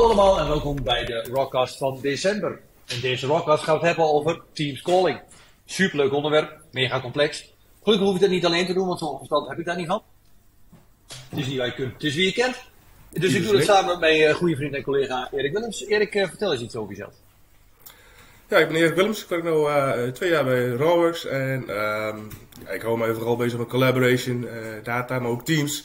Hallo 0.00 0.14
allemaal 0.14 0.38
en 0.38 0.48
welkom 0.48 0.82
bij 0.82 1.04
de 1.04 1.28
Rockcast 1.32 1.76
van 1.78 1.98
december. 2.02 2.60
In 2.88 3.00
deze 3.00 3.26
Rockcast 3.26 3.64
gaan 3.64 3.74
we 3.74 3.86
het 3.86 3.96
hebben 3.96 4.14
over 4.14 4.42
Teams 4.52 4.82
Calling. 4.82 5.20
Superleuk 5.64 6.12
onderwerp, 6.12 6.60
mega 6.70 7.00
complex. 7.00 7.54
Gelukkig 7.82 8.06
hoef 8.06 8.14
ik 8.14 8.20
dat 8.20 8.30
niet 8.30 8.44
alleen 8.44 8.66
te 8.66 8.72
doen, 8.72 8.86
want 8.86 8.98
zo'n 8.98 9.16
verstand 9.16 9.48
heb 9.48 9.58
ik 9.58 9.64
daar 9.64 9.76
niet 9.76 9.86
van. 9.86 10.02
Het 11.28 11.38
is 11.38 11.46
niet 11.46 11.56
waar 11.56 11.66
je 11.66 11.74
kunt, 11.74 11.92
het 11.92 12.02
is 12.02 12.14
wie 12.14 12.24
je 12.24 12.32
kent. 12.32 12.56
Dus 13.10 13.34
ik 13.34 13.42
doe 13.42 13.56
het 13.56 13.64
samen 13.64 13.86
met 13.86 14.00
mijn 14.00 14.20
eh, 14.20 14.34
goede 14.34 14.56
vriend 14.56 14.74
en 14.74 14.82
collega 14.82 15.28
Erik 15.32 15.52
Willems. 15.52 15.86
Erik, 15.86 16.14
eh, 16.14 16.28
vertel 16.28 16.52
eens 16.52 16.62
iets 16.62 16.76
over 16.76 16.90
jezelf. 16.90 17.14
Ja, 18.48 18.58
ik 18.58 18.68
ben 18.68 18.76
Erik 18.76 18.94
Willems. 18.94 19.22
Ik 19.22 19.28
werk 19.28 19.44
nu 19.44 19.50
eh, 19.50 20.12
twee 20.12 20.30
jaar 20.30 20.44
bij 20.44 20.68
Rawworks. 20.68 21.26
En 21.26 21.64
ehm, 21.68 22.18
ik 22.68 22.82
hou 22.82 22.98
me 22.98 23.14
vooral 23.14 23.36
bezig 23.36 23.58
met 23.58 23.68
collaboration, 23.68 24.48
data, 24.82 25.18
maar 25.18 25.30
ook 25.30 25.44
teams. 25.44 25.84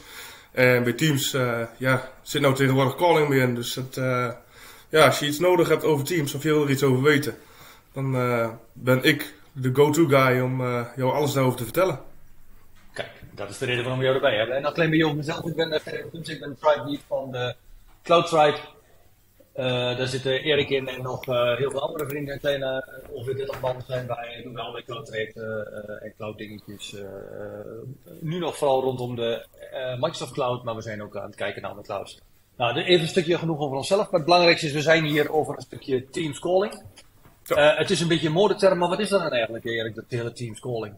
En 0.55 0.83
bij 0.83 0.93
teams 0.93 1.33
eh, 1.33 1.61
ja, 1.77 2.09
zit 2.21 2.41
nou 2.41 2.55
tegenwoordig 2.55 2.95
calling 2.95 3.29
meer 3.29 3.41
in. 3.41 3.55
Dus 3.55 3.75
het, 3.75 3.97
eh, 3.97 4.31
ja, 4.89 5.05
als 5.05 5.19
je 5.19 5.25
iets 5.25 5.39
nodig 5.39 5.67
hebt 5.67 5.83
over 5.83 6.05
teams 6.05 6.33
of 6.33 6.43
je 6.43 6.49
wil 6.49 6.63
er 6.63 6.69
iets 6.69 6.83
over 6.83 7.03
weten, 7.03 7.37
dan 7.93 8.15
eh, 8.15 8.49
ben 8.73 9.03
ik 9.03 9.33
de 9.51 9.69
go-to 9.73 10.05
guy 10.05 10.39
om 10.39 10.61
jou 10.95 11.11
alles 11.13 11.33
daarover 11.33 11.57
te 11.57 11.63
vertellen. 11.63 11.99
Kijk, 12.93 13.09
dat 13.31 13.49
is 13.49 13.57
de 13.57 13.65
reden 13.65 13.81
waarom 13.81 13.99
we 13.99 14.05
jou 14.05 14.15
erbij 14.15 14.37
hebben. 14.37 14.55
En 14.55 14.61
dan 14.61 14.73
klein 14.73 14.89
beetje 14.89 15.05
over 15.05 15.17
mezelf. 15.17 15.45
Ik 15.45 15.55
ben 15.55 15.81
Willems, 15.83 16.29
ik 16.29 16.39
ben 16.39 16.57
tribe 16.59 16.89
lead 16.89 17.01
van 17.07 17.31
de 17.31 17.55
Cloud 18.03 18.27
Tribe. 18.27 18.57
Eh, 19.55 19.97
daar 19.97 20.07
zitten 20.07 20.41
Erik 20.41 20.69
in 20.69 20.87
en 20.87 21.01
nog 21.01 21.27
eh, 21.27 21.55
heel 21.55 21.71
veel 21.71 21.81
andere 21.81 22.07
vrienden 22.07 22.41
en 22.41 22.63
eh, 22.63 22.77
ongeveer 23.09 23.35
30 23.35 23.61
man 23.61 23.83
zijn 23.87 24.07
wij. 24.07 24.41
doen 24.43 24.57
allerlei 24.57 24.84
cloud 24.84 25.05
trajecten 25.05 25.73
eh, 25.73 26.05
en 26.05 26.13
cloud 26.17 26.37
dingetjes. 26.37 26.95
nu 28.20 28.39
nog 28.39 28.57
vooral 28.57 28.81
rondom 28.81 29.15
de 29.15 29.45
Microsoft 29.99 30.31
Cloud, 30.31 30.63
maar 30.63 30.75
we 30.75 30.81
zijn 30.81 31.03
ook 31.03 31.17
aan 31.17 31.25
het 31.25 31.35
kijken 31.35 31.62
naar 31.62 31.70
andere 31.70 31.87
clouds. 31.87 32.20
Nou, 32.57 32.77
even 32.79 33.01
een 33.01 33.07
stukje 33.07 33.37
genoeg 33.37 33.59
over 33.59 33.77
onszelf. 33.77 34.03
Maar 34.03 34.20
het 34.20 34.23
belangrijkste 34.23 34.67
is, 34.67 34.73
we 34.73 34.81
zijn 34.81 35.03
hier 35.05 35.31
over 35.31 35.55
een 35.55 35.62
stukje 35.62 36.09
Teams 36.09 36.40
calling. 36.40 36.84
Ja. 37.43 37.75
Het 37.75 37.90
is 37.90 38.01
een 38.01 38.07
beetje 38.07 38.27
een 38.27 38.34
modeterm, 38.34 38.77
maar 38.77 38.90
wat 38.90 38.99
is 38.99 39.09
dat 39.09 39.21
dan 39.21 39.31
eigenlijk, 39.31 39.65
Erik, 39.65 39.95
dat 39.95 40.05
hele 40.07 40.31
Teams 40.31 40.59
calling? 40.59 40.93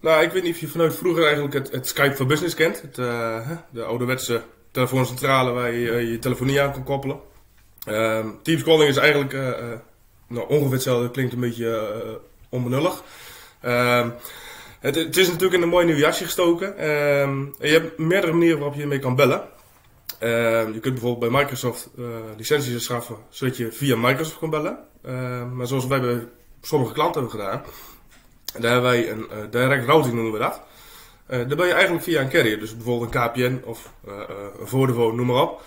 Nou, 0.00 0.22
ik 0.22 0.30
weet 0.30 0.42
niet 0.42 0.54
of 0.54 0.60
je 0.60 0.68
vanuit 0.68 0.96
vroeger 0.96 1.22
eigenlijk 1.24 1.54
het, 1.54 1.70
het 1.70 1.86
Skype 1.86 2.14
for 2.14 2.26
Business 2.26 2.54
kent. 2.54 2.82
Het, 2.82 2.94
de 3.70 3.82
ouderwetse 3.84 4.42
telefooncentrale 4.70 5.50
waar 5.50 5.72
je 5.72 6.10
je 6.10 6.18
telefonie 6.18 6.60
aan 6.60 6.72
kan 6.72 6.84
koppelen. 6.84 7.27
Ehm, 7.88 8.28
Teams 8.42 8.62
calling 8.62 8.88
is 8.88 8.96
eigenlijk 8.96 9.32
eh, 9.32 9.48
eh, 9.48 9.78
nou, 10.26 10.48
ongeveer 10.48 10.72
hetzelfde. 10.72 11.10
Klinkt 11.10 11.32
een 11.32 11.40
beetje 11.40 11.76
eh, 11.76 12.10
onbenullig. 12.48 13.02
Ehm, 13.60 14.08
het, 14.80 14.94
het 14.94 15.16
is 15.16 15.26
natuurlijk 15.26 15.54
in 15.54 15.62
een 15.62 15.68
mooi 15.68 15.86
nieuw 15.86 15.96
jasje 15.96 16.24
gestoken. 16.24 16.76
Ehm, 16.78 17.44
je 17.58 17.68
hebt 17.68 17.98
meerdere 17.98 18.32
manieren 18.32 18.58
waarop 18.58 18.76
je 18.76 18.82
ermee 18.82 18.98
kan 18.98 19.16
bellen. 19.16 19.42
Je 20.20 20.78
kunt 20.80 20.94
bijvoorbeeld 20.94 21.32
bij 21.32 21.40
Microsoft 21.40 21.90
licenties 22.36 22.72
verschaffen 22.72 23.16
zodat 23.28 23.56
je 23.56 23.72
via 23.72 23.96
Microsoft 23.96 24.38
kan 24.38 24.50
bellen. 24.50 24.78
Maar 25.54 25.66
zoals 25.66 25.86
wij 25.86 26.00
bij 26.00 26.26
sommige 26.62 26.92
klanten 26.92 27.22
hebben 27.22 27.40
gedaan, 27.40 27.62
daar 28.60 28.72
hebben 28.72 28.90
wij 28.90 29.10
een 29.10 29.50
direct 29.50 29.86
routing 29.86 30.14
noemen 30.14 30.32
we 30.32 30.38
dat. 30.38 30.60
Eh 31.26 31.38
daar 31.38 31.56
ben 31.56 31.66
je 31.66 31.72
eigenlijk 31.72 32.04
via 32.04 32.20
een 32.20 32.28
carrier, 32.28 32.60
dus 32.60 32.76
bijvoorbeeld 32.76 33.14
een 33.14 33.20
KPN 33.20 33.60
of 33.64 33.92
een 34.04 34.66
Vodafone, 34.66 35.16
noem 35.16 35.26
maar 35.26 35.42
op. 35.42 35.62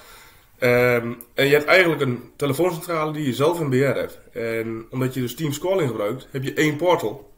Ehm, 0.62 1.14
en 1.34 1.46
je 1.46 1.54
hebt 1.54 1.66
eigenlijk 1.66 2.02
een 2.02 2.32
telefooncentrale 2.36 3.12
die 3.12 3.26
je 3.26 3.34
zelf 3.34 3.60
in 3.60 3.70
beheer 3.70 3.96
hebt. 3.96 4.20
En 4.34 4.86
omdat 4.90 5.14
je 5.14 5.20
dus 5.22 5.36
Teams 5.36 5.60
Calling 5.60 5.90
gebruikt, 5.90 6.28
heb 6.32 6.44
je 6.44 6.54
één 6.54 6.76
portal 6.76 7.32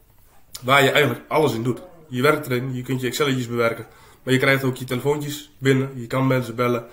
waar 0.62 0.84
je 0.84 0.92
eigenlijk 0.92 1.26
alles 1.28 1.54
in 1.54 1.64
doet. 1.64 1.82
Je 2.08 2.22
werkt 2.22 2.46
erin, 2.46 2.74
je 2.74 2.82
kunt 2.82 3.02
je 3.02 3.08
Excelletjes 3.08 3.48
bewerken, 3.48 3.86
maar 4.23 4.33
je 4.33 4.39
krijgt 4.39 4.64
ook 4.64 4.76
je 4.76 4.86
telefoontjes 4.86 5.52
binnen, 5.58 5.92
je 5.95 6.08
kan 6.08 6.28
mensen 6.28 6.56
bellen. 6.56 6.86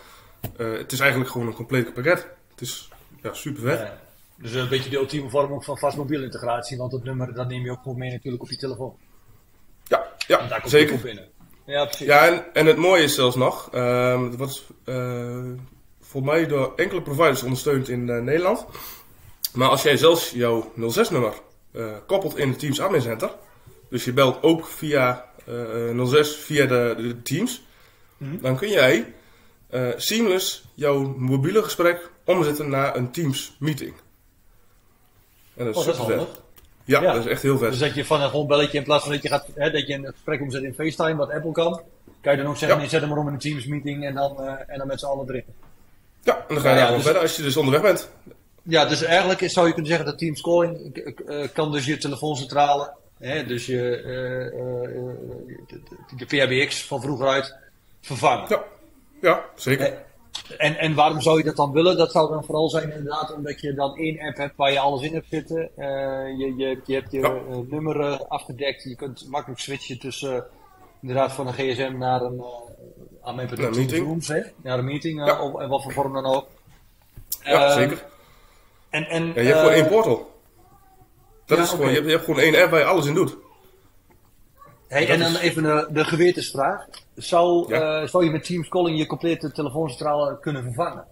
Eh, 0.57 0.73
het 0.73 0.93
is 0.93 1.01
eigenlijk 1.01 1.31
gewoon 1.31 1.47
een 1.47 1.55
compleet 1.55 1.95
pakket. 1.95 2.27
Het 2.51 2.61
is 2.61 2.89
ja, 3.23 3.33
super 3.33 3.63
vet. 3.63 3.79
Ja. 3.79 3.99
Dus 4.37 4.55
een 4.55 4.69
beetje 4.69 4.91
de 4.91 4.97
ultieme 4.97 5.31
vorm 5.31 5.53
ook 5.53 5.65
van 5.65 5.79
vast 5.79 5.97
mobiel 5.97 6.23
integratie, 6.23 6.77
want 6.77 6.93
het 6.93 7.05
nummer 7.05 7.35
dat 7.35 7.49
neem 7.49 7.65
je 7.65 7.71
ook 7.71 7.83
gewoon 7.83 7.99
mee 7.99 8.11
natuurlijk 8.11 8.43
op 8.43 8.51
je 8.51 8.57
telefoon. 8.57 8.95
Ja, 9.85 10.07
ja 10.27 10.39
En 10.39 10.49
daar 10.49 10.61
komt 10.61 10.73
zeker. 10.73 11.01
binnen. 11.01 11.29
Ja, 11.67 11.85
precies. 11.85 12.07
Ja, 12.07 12.27
en, 12.27 12.45
en 12.53 12.67
het 12.67 12.77
mooie 12.77 13.03
is 13.03 13.15
zelfs 13.15 13.37
nog, 13.37 13.69
ehm 13.73 14.25
het 14.25 14.37
wordt 14.37 14.65
eh, 14.85 15.53
volgens 16.11 16.33
mij 16.33 16.47
door 16.47 16.73
enkele 16.77 17.03
providers 17.03 17.43
ondersteund 17.43 17.89
in 17.89 18.09
eh, 18.11 18.21
Nederland. 18.23 18.67
Maar 19.55 19.69
als 19.69 19.83
jij 19.83 19.97
zelfs 19.97 20.31
jouw 20.31 20.73
06-nummer 20.77 21.33
eh, 21.73 21.85
koppelt 22.07 22.37
in 22.39 22.49
het 22.49 22.59
Teams 22.59 22.81
Admin 22.81 23.03
Center, 23.03 23.31
dus 23.91 24.05
je 24.05 24.13
belt 24.13 24.43
ook 24.43 24.67
via 24.67 25.25
eh, 25.47 26.05
06 26.07 26.37
via 26.37 26.67
de, 26.67 26.95
de 26.99 27.23
Teams, 27.23 27.63
Mhm. 28.17 28.41
dan 28.41 28.57
kun 28.57 28.69
jij 28.69 29.15
eh, 29.69 29.89
seamless 29.97 30.65
jouw 30.75 31.15
mobiele 31.19 31.63
gesprek 31.63 32.11
omzetten 32.25 32.69
naar 32.69 32.97
een 32.97 33.11
Teams 33.11 33.57
meeting. 33.59 33.95
En 35.55 35.65
dat 35.65 35.75
is 35.75 35.81
Oh, 35.81 35.87
dat 35.87 35.95
is 35.95 36.01
super 36.01 36.17
vet. 36.17 36.27
handig. 36.27 36.43
Ja, 36.85 37.03
Ja. 37.03 37.13
dat 37.13 37.25
is 37.25 37.31
echt 37.31 37.43
heel 37.43 37.59
vet. 37.59 37.71
Dus 37.71 37.79
dat 37.79 37.95
je 37.95 38.05
van 38.05 38.21
een 38.23 38.31
gewoon 38.31 38.47
belletje 38.47 38.79
in 38.79 38.85
plaats 38.85 39.03
van 39.05 39.13
dat 39.13 39.23
je, 39.23 39.29
gaat, 39.29 39.47
hè, 39.55 39.71
dat 39.71 39.87
je 39.87 39.95
een 39.95 40.07
gesprek 40.07 40.41
omzet 40.41 40.63
in 40.63 40.75
FaceTime, 40.75 41.15
wat 41.17 41.31
Apple 41.31 41.53
kan, 41.53 41.81
kan 42.21 42.33
je 42.33 42.39
dan 42.43 42.47
ook 42.51 42.57
zeggen, 42.57 42.69
Ja. 42.77 42.77
nee, 42.83 42.89
zet 42.91 43.01
hem 43.01 43.09
maar 43.11 43.19
om 43.19 43.27
in 43.27 43.33
een 43.33 43.39
Teams 43.39 43.67
meeting 43.67 44.05
en 44.05 44.15
dan, 44.15 44.41
eh, 44.41 44.55
en 44.67 44.79
dan 44.79 44.87
met 44.87 45.01
z'n 45.01 45.07
allen 45.07 45.29
erin. 45.29 45.45
Ja, 46.23 46.37
en 46.49 46.55
dan 46.55 46.61
ga 46.61 46.71
je 46.71 46.79
Ja, 46.79 46.85
daar 46.87 46.95
dus- 46.95 47.03
verder 47.05 47.23
als 47.23 47.37
je 47.37 47.43
dus 47.43 47.57
onderweg 47.57 47.83
bent. 47.83 48.11
Ja, 48.63 48.85
dus 48.85 49.03
eigenlijk 49.03 49.51
zou 49.51 49.67
je 49.67 49.73
kunnen 49.73 49.91
zeggen 49.91 50.09
dat 50.09 50.19
Teams 50.19 50.41
Calling 50.41 50.95
eh, 50.95 51.43
eh, 51.43 51.49
kan 51.53 51.73
dus 51.73 51.87
je 51.87 51.97
telefooncentrale, 51.99 52.93
hè, 53.19 53.47
dus 53.47 53.67
je, 53.67 53.97
eh, 53.97 54.47
eh, 54.47 54.85
eh, 54.97 55.15
de, 56.17 56.25
PBX 56.27 56.85
van 56.85 57.01
vroeger 57.01 57.29
uit, 57.29 57.57
vervangen. 58.01 58.47
Ja, 58.49 58.63
ja 59.21 59.45
zeker. 59.55 59.87
Eh, 59.87 59.99
En, 60.59 60.79
en 60.79 60.95
waarom 60.95 61.21
zou 61.21 61.39
je 61.39 61.45
dat 61.45 61.57
dan 61.57 61.73
willen? 61.73 61.97
Dat 61.97 62.11
zou 62.13 62.31
dan 62.31 62.45
vooral 62.45 62.69
zijn 62.71 62.91
inderdaad 62.93 63.35
omdat 63.35 63.61
je 63.61 63.75
dan 63.75 63.97
één 63.97 64.21
app 64.21 64.37
hebt 64.37 64.57
waar 64.57 64.73
je 64.73 64.79
alles 64.79 65.03
in 65.03 65.13
hebt 65.15 65.27
zitten. 65.31 65.71
Eh, 65.77 65.87
je, 66.39 66.55
je, 66.57 66.81
je 66.85 66.95
hebt 66.95 67.13
je 67.13 67.19
Ja. 67.21 67.29
eh, 67.35 67.57
nummer 67.69 68.01
eh, 68.01 68.21
afgedekt. 68.29 68.83
Je 68.83 68.97
kunt 68.97 69.27
makkelijk 69.29 69.61
switchen 69.61 69.99
tussen 69.99 70.37
eh, 70.37 70.43
inderdaad 71.01 71.33
van 71.33 71.47
een 71.47 71.53
gsm 71.53 71.95
naar 71.99 72.23
een, 72.23 72.35
uh, 72.35 72.45
aan 73.23 73.35
mijn 73.35 73.49
meeting. 73.77 74.07
Rooms, 74.07 74.29
hè? 74.29 74.41
Naar 74.57 74.79
een 74.79 74.85
meeting, 74.85 75.21
eh, 75.21 75.27
Ja. 75.27 75.39
en 75.59 75.69
wat 75.69 75.83
voor 75.83 75.93
vorm 75.93 76.13
dan 76.13 76.25
ook. 76.27 76.47
Ja, 77.43 77.67
Eh, 77.67 77.75
zeker. 77.75 78.05
En, 78.91 79.05
en, 79.09 79.27
Ja, 79.27 79.33
je 79.35 79.41
hebt 79.41 79.49
eh, 79.51 79.59
gewoon 79.59 79.73
één 79.75 79.89
portal. 79.89 80.41
Dat 81.47 81.59
ja, 81.59 81.65
is 81.65 81.71
gewoon, 81.71 81.89
je, 81.89 81.95
hebt, 81.95 82.05
je 82.07 82.13
hebt 82.13 82.25
gewoon 82.25 82.41
één 82.41 82.63
app 82.63 82.71
waar 82.71 82.81
je 82.81 82.87
alles 82.87 83.07
in 83.07 83.15
doet. 83.15 83.37
Hey, 84.89 85.09
en 85.09 85.19
dan 85.19 85.31
is- 85.33 85.39
even 85.39 85.63
de, 85.63 85.89
de 85.91 86.05
gewetensvraag. 86.05 86.87
Zou, 87.15 87.69
Ja. 87.69 88.01
eh, 88.03 88.09
zou 88.09 88.25
je 88.25 88.31
met 88.31 88.45
Teams 88.45 88.69
Calling 88.69 88.99
je 88.99 89.07
complete 89.07 89.53
telefooncentrale 89.53 90.39
kunnen 90.41 90.63
vervangen? 90.63 91.05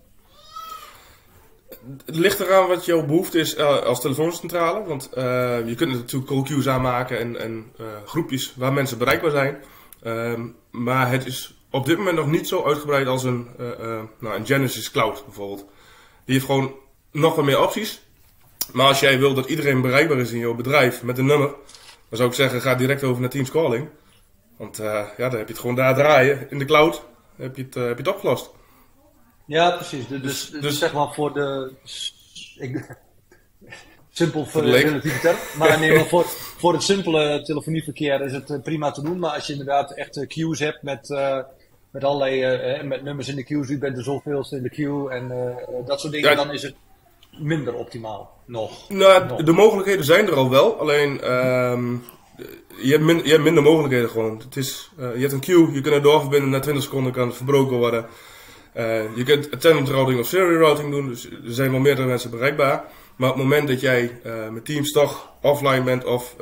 Het 2.06 2.16
ligt 2.16 2.40
eraan 2.40 2.68
wat 2.68 2.84
jouw 2.84 3.04
behoefte 3.04 3.38
is 3.38 3.54
eh, 3.54 3.78
als 3.78 4.00
telefooncentrale. 4.00 4.84
Want 4.84 5.12
eh, 5.12 5.66
je 5.68 5.74
kunt 5.74 5.92
natuurlijk 5.92 6.30
call 6.30 6.42
queues 6.42 6.68
aanmaken 6.68 7.18
en, 7.18 7.40
en 7.40 7.72
eh, 7.78 7.86
groepjes 8.06 8.54
waar 8.56 8.72
mensen 8.72 8.98
bereikbaar 8.98 9.30
zijn. 9.30 9.62
Ehm, 10.02 10.46
maar 10.70 11.10
het 11.10 11.26
is 11.26 11.57
op 11.70 11.86
dit 11.86 11.98
moment 11.98 12.16
nog 12.16 12.26
niet 12.26 12.48
zo 12.48 12.64
uitgebreid 12.64 13.06
als 13.06 13.24
een, 13.24 13.48
eh, 13.58 13.70
eh, 13.72 14.02
nou, 14.18 14.36
een 14.36 14.46
Genesis 14.46 14.90
Cloud 14.90 15.24
bijvoorbeeld. 15.24 15.66
Die 16.24 16.34
heeft 16.34 16.46
gewoon 16.46 16.74
nog 17.12 17.34
wat 17.34 17.44
meer 17.44 17.60
opties. 17.60 18.00
Maar 18.72 18.86
als 18.86 19.00
jij 19.00 19.18
wil 19.18 19.34
dat 19.34 19.48
iedereen 19.48 19.80
bereikbaar 19.80 20.18
is 20.18 20.32
in 20.32 20.38
jouw 20.38 20.54
bedrijf 20.54 21.02
met 21.02 21.18
een 21.18 21.26
nummer, 21.26 21.48
dan 22.08 22.18
zou 22.18 22.28
ik 22.28 22.34
zeggen 22.34 22.60
ga 22.60 22.74
direct 22.74 23.04
over 23.04 23.20
naar 23.20 23.30
Teams 23.30 23.50
Calling. 23.50 23.88
Want 24.56 24.78
eh, 24.78 25.04
ja, 25.16 25.28
dan 25.28 25.38
heb 25.38 25.46
je 25.46 25.52
het 25.52 25.58
gewoon 25.58 25.76
daar 25.76 25.94
draaien 25.94 26.50
in 26.50 26.58
de 26.58 26.64
cloud. 26.64 27.02
Heb 27.36 27.56
je 27.56 27.62
het, 27.62 27.74
heb 27.74 27.98
je 27.98 28.02
het 28.02 28.08
opgelost. 28.08 28.50
Ja, 29.46 29.70
precies. 29.70 30.06
Dus, 30.06 30.22
dus, 30.22 30.50
dus- 30.50 30.60
dus 30.60 30.78
zeg 30.78 30.92
maar 30.92 31.14
voor 31.14 31.32
de. 31.32 31.72
Ik, 32.58 32.96
simpel 34.10 34.46
voor 34.46 34.62
de 34.62 34.70
relatieve 34.70 35.20
term. 35.20 35.36
Maar 35.58 35.78
nee, 35.78 35.94
maar 35.94 36.06
voor, 36.14 36.24
voor 36.56 36.72
het 36.72 36.82
simpele 36.82 37.42
telefonieverkeer 37.42 38.20
is 38.20 38.32
het 38.32 38.62
prima 38.62 38.90
te 38.90 39.02
doen. 39.02 39.18
Maar 39.18 39.30
als 39.30 39.46
je 39.46 39.52
inderdaad 39.52 39.94
echt 39.94 40.26
queues 40.26 40.58
hebt 40.58 40.82
met, 40.82 41.08
met 41.90 42.04
allerlei 42.04 42.42
eh, 42.42 42.82
met 42.84 43.02
nummers 43.02 43.28
in 43.28 43.36
de 43.36 43.44
queues, 43.44 43.68
u 43.68 43.78
bent 43.78 43.96
de 43.96 44.02
zoveelste 44.02 44.56
in 44.56 44.62
de 44.62 44.70
queue 44.70 45.10
en 45.10 45.30
eh, 45.30 45.86
dat 45.86 46.00
soort 46.00 46.12
dingen, 46.12 46.30
Ja. 46.30 46.36
dan 46.36 46.52
is 46.52 46.62
het 46.62 46.74
minder 47.38 47.74
optimaal. 47.74 48.36
Nog. 48.46 48.88
Nou, 48.90 49.26
Nog. 49.26 49.42
de 49.42 49.52
mogelijkheden 49.52 50.04
zijn 50.04 50.26
er 50.26 50.34
al 50.34 50.50
wel, 50.50 50.78
alleen 50.80 51.20
ehm, 51.20 51.92
je, 52.82 52.90
hebt 52.90 53.02
min- 53.04 53.24
je 53.24 53.30
hebt 53.30 53.42
minder 53.42 53.62
mogelijkheden 53.62 54.10
gewoon. 54.10 54.38
Het 54.44 54.56
is, 54.56 54.90
je 54.96 55.04
hebt 55.04 55.32
een 55.32 55.40
queue, 55.40 55.72
je 55.72 55.80
kunt 55.80 55.94
het 55.94 56.02
doorverbinden, 56.02 56.50
na 56.50 56.60
20 56.60 56.84
seconden 56.84 57.12
kan 57.12 57.26
het 57.26 57.36
verbroken 57.36 57.76
worden. 57.76 58.06
Je 59.14 59.22
kunt 59.24 59.50
attendant 59.50 59.88
routing 59.88 60.20
of 60.20 60.26
serial 60.26 60.60
routing 60.60 60.90
doen, 60.90 61.08
dus 61.08 61.24
er 61.30 61.38
zijn 61.42 61.70
wel 61.70 61.80
meerdere 61.80 62.06
mensen 62.06 62.30
bereikbaar. 62.30 62.84
Maar 63.16 63.28
op 63.30 63.34
het 63.34 63.44
moment 63.44 63.68
dat 63.68 63.80
jij 63.80 64.20
met 64.50 64.64
Teams 64.64 64.92
toch 64.92 65.30
offline 65.42 65.82
bent 65.82 66.04
of 66.04 66.36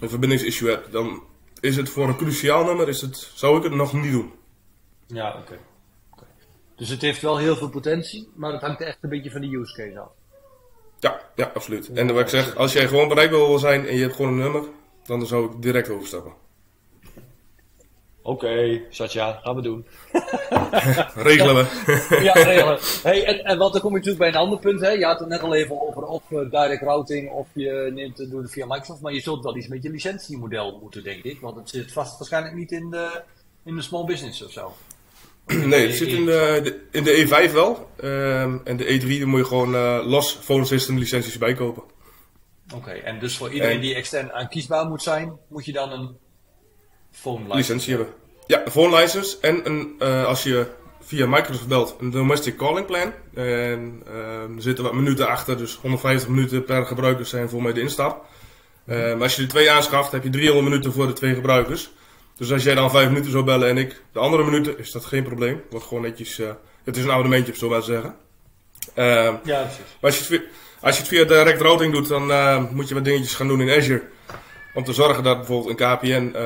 een 0.00 0.08
verbindingsissue 0.08 0.68
hebt, 0.70 0.92
dan 0.92 1.22
is 1.62 1.76
het 1.76 1.88
voor 1.88 2.08
een 2.08 2.16
cruciaal 2.16 2.64
nummer, 2.64 2.88
is 2.88 3.00
het, 3.00 3.30
zou 3.34 3.56
ik 3.56 3.62
het 3.62 3.72
nog 3.72 3.92
niet 3.92 4.12
doen. 4.12 4.32
Ja, 5.06 5.36
oké. 5.38 5.58
Dus 6.76 6.88
het 6.88 7.00
heeft 7.00 7.22
wel 7.22 7.38
heel 7.38 7.56
veel 7.56 7.68
potentie, 7.68 8.28
maar 8.34 8.52
het 8.52 8.62
hangt 8.62 8.80
echt 8.80 8.98
een 9.00 9.10
beetje 9.10 9.30
van 9.30 9.40
de 9.40 9.56
use 9.56 9.74
case 9.74 9.98
af. 9.98 10.10
Ja, 10.98 11.20
ja, 11.34 11.50
absoluut. 11.54 11.92
En 11.92 12.12
wat 12.12 12.22
ik 12.22 12.28
zeg, 12.28 12.56
als 12.56 12.72
jij 12.72 12.88
gewoon 12.88 13.08
bereikbaar 13.08 13.38
wil 13.38 13.58
zijn 13.58 13.86
en 13.86 13.94
je 13.94 14.02
hebt 14.02 14.14
gewoon 14.14 14.32
een 14.32 14.38
nummer, 14.38 14.62
dan 15.04 15.26
zou 15.26 15.52
ik 15.52 15.62
direct 15.62 15.88
overstappen. 15.88 16.32
Oké, 18.22 18.80
Satya, 18.90 19.40
gaan 19.42 19.54
we 19.54 19.62
doen. 19.62 19.86
Regelen 21.14 21.54
we. 21.54 21.66
ja, 22.22 22.32
regelen. 22.32 22.78
Hey, 23.02 23.24
en, 23.24 23.44
en 23.44 23.58
wat, 23.58 23.72
dan 23.72 23.80
kom 23.80 23.90
je 23.90 23.96
natuurlijk 23.96 24.24
bij 24.24 24.28
een 24.28 24.46
ander 24.46 24.58
punt. 24.58 24.80
Hè? 24.80 24.90
Je 24.90 25.04
had 25.04 25.18
het 25.18 25.28
net 25.28 25.40
al 25.40 25.54
even 25.54 25.88
over 25.88 26.02
of 26.02 26.22
uh, 26.30 26.50
direct 26.50 26.82
routing 26.82 27.30
of 27.30 27.48
je 27.52 27.90
neemt 27.94 28.18
het 28.18 28.30
door 28.30 28.48
via 28.48 28.66
Microsoft. 28.66 29.00
Maar 29.00 29.12
je 29.12 29.20
zult 29.20 29.44
wel 29.44 29.56
iets 29.56 29.68
met 29.68 29.82
je 29.82 29.90
licentiemodel 29.90 30.78
moeten, 30.82 31.02
denk 31.02 31.24
ik. 31.24 31.40
Want 31.40 31.56
het 31.56 31.68
zit 31.68 31.92
vast 31.92 32.18
waarschijnlijk 32.18 32.54
niet 32.54 32.72
in 32.72 32.90
de, 32.90 33.22
in 33.64 33.76
de 33.76 33.82
small 33.82 34.04
business 34.04 34.44
of 34.44 34.52
zo. 34.52 34.72
Nee, 35.66 35.86
het 35.86 35.96
zit 35.96 36.08
in 36.08 36.24
de, 36.24 36.60
de 36.62 36.80
in 36.90 37.04
de 37.04 37.26
E5 37.26 37.52
wel. 37.52 37.88
Um, 38.04 38.60
en 38.64 38.76
de 38.76 39.00
E3 39.00 39.18
daar 39.18 39.28
moet 39.28 39.40
je 39.40 39.46
gewoon 39.46 39.74
uh, 39.74 40.00
los 40.04 40.32
phone 40.32 40.64
system 40.64 40.98
licenties 40.98 41.38
bijkopen. 41.38 41.82
Oké, 41.82 42.76
okay, 42.76 43.00
en 43.00 43.18
dus 43.18 43.36
voor 43.36 43.52
iedereen 43.52 43.74
en, 43.74 43.80
die 43.80 43.94
extern 43.94 44.32
aankiesbaar 44.32 44.86
moet 44.86 45.02
zijn, 45.02 45.38
moet 45.48 45.64
je 45.64 45.72
dan 45.72 45.92
een 45.92 46.16
phone 47.12 47.54
license, 47.54 47.90
hebben. 47.90 48.08
Ja, 48.46 48.62
phone 48.70 48.96
license 48.96 49.38
en 49.40 49.66
een, 49.66 49.94
uh, 49.98 50.24
als 50.24 50.42
je 50.42 50.66
via 51.00 51.26
Microsoft 51.26 51.68
belt, 51.68 51.96
een 52.00 52.10
domestic 52.10 52.56
calling 52.56 52.86
plan. 52.86 53.12
En 53.34 54.02
uh, 54.08 54.42
er 54.42 54.62
zitten 54.62 54.84
wat 54.84 54.92
minuten 54.92 55.28
achter, 55.28 55.56
dus 55.56 55.74
150 55.74 56.28
minuten 56.28 56.64
per 56.64 56.86
gebruiker 56.86 57.26
zijn 57.26 57.48
voor 57.48 57.62
mij 57.62 57.72
de 57.72 57.80
instap. 57.80 58.24
Maar 58.84 59.22
als 59.22 59.36
je 59.36 59.42
er 59.42 59.48
twee 59.48 59.70
aanschaft, 59.70 60.12
heb 60.12 60.22
je 60.22 60.30
300 60.30 60.68
minuten 60.68 60.92
voor 60.92 61.06
de 61.06 61.12
twee 61.12 61.34
gebruikers. 61.34 61.90
Dus 62.36 62.52
als 62.52 62.62
jij 62.62 62.74
dan 62.74 62.90
5 62.90 63.08
minuten 63.08 63.30
zou 63.30 63.44
bellen 63.44 63.68
en 63.68 63.78
ik 63.78 64.02
de 64.12 64.18
andere 64.18 64.44
minuten, 64.44 64.78
is 64.78 64.90
dat 64.90 65.04
geen 65.04 65.22
probleem. 65.22 65.62
Wordt 65.70 65.86
gewoon 65.86 66.02
netjes, 66.02 66.38
uh, 66.38 66.50
het 66.84 66.96
is 66.96 67.04
een 67.04 67.10
abonnementje, 67.10 67.56
zo 67.56 67.68
maar 67.68 67.82
zeggen. 67.82 68.14
ja, 68.94 69.40
precies. 69.42 69.78
Maar 70.00 70.10
als 70.10 70.28
je 70.28 70.34
het, 70.34 70.44
als 70.80 70.94
je 70.94 71.00
het 71.00 71.10
via 71.10 71.24
direct 71.24 71.60
routing 71.60 71.92
doet, 71.92 72.08
dan 72.08 72.68
moet 72.72 72.88
je 72.88 72.94
wat 72.94 73.04
dingetjes 73.04 73.34
gaan 73.34 73.48
doen 73.48 73.60
in 73.60 73.78
Azure. 73.78 74.02
Om 74.74 74.84
te 74.84 74.92
zorgen 74.92 75.22
dat 75.22 75.36
bijvoorbeeld 75.36 75.80
een 75.80 75.96
KPN 75.96 76.36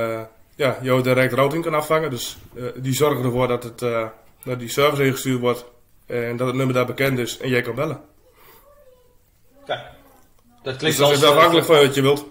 ja, 0.56 0.78
jouw 0.82 1.00
direct 1.00 1.32
routing 1.32 1.62
kan 1.62 1.74
afvangen. 1.74 2.10
Dus 2.10 2.36
uh, 2.54 2.68
die 2.76 2.94
zorgen 2.94 3.24
ervoor 3.24 3.48
dat 3.48 3.62
het 3.62 3.82
uh, 3.82 4.06
naar 4.42 4.58
die 4.58 4.68
service 4.68 5.04
ingestuurd 5.04 5.40
wordt 5.40 5.64
en 6.06 6.36
dat 6.36 6.46
het 6.46 6.56
nummer 6.56 6.74
daar 6.74 6.86
bekend 6.86 7.18
is 7.18 7.38
en 7.38 7.48
jij 7.48 7.62
kan 7.62 7.74
bellen. 7.74 8.00
Kijk, 9.66 9.80
dat 10.62 10.76
klinkt 10.76 10.98
dus 10.98 11.08
dat 11.08 11.10
is 11.16 11.24
afhankelijk 11.24 11.66
van 11.66 11.76
wat 11.76 11.94
je 11.94 12.02
wilt. 12.02 12.26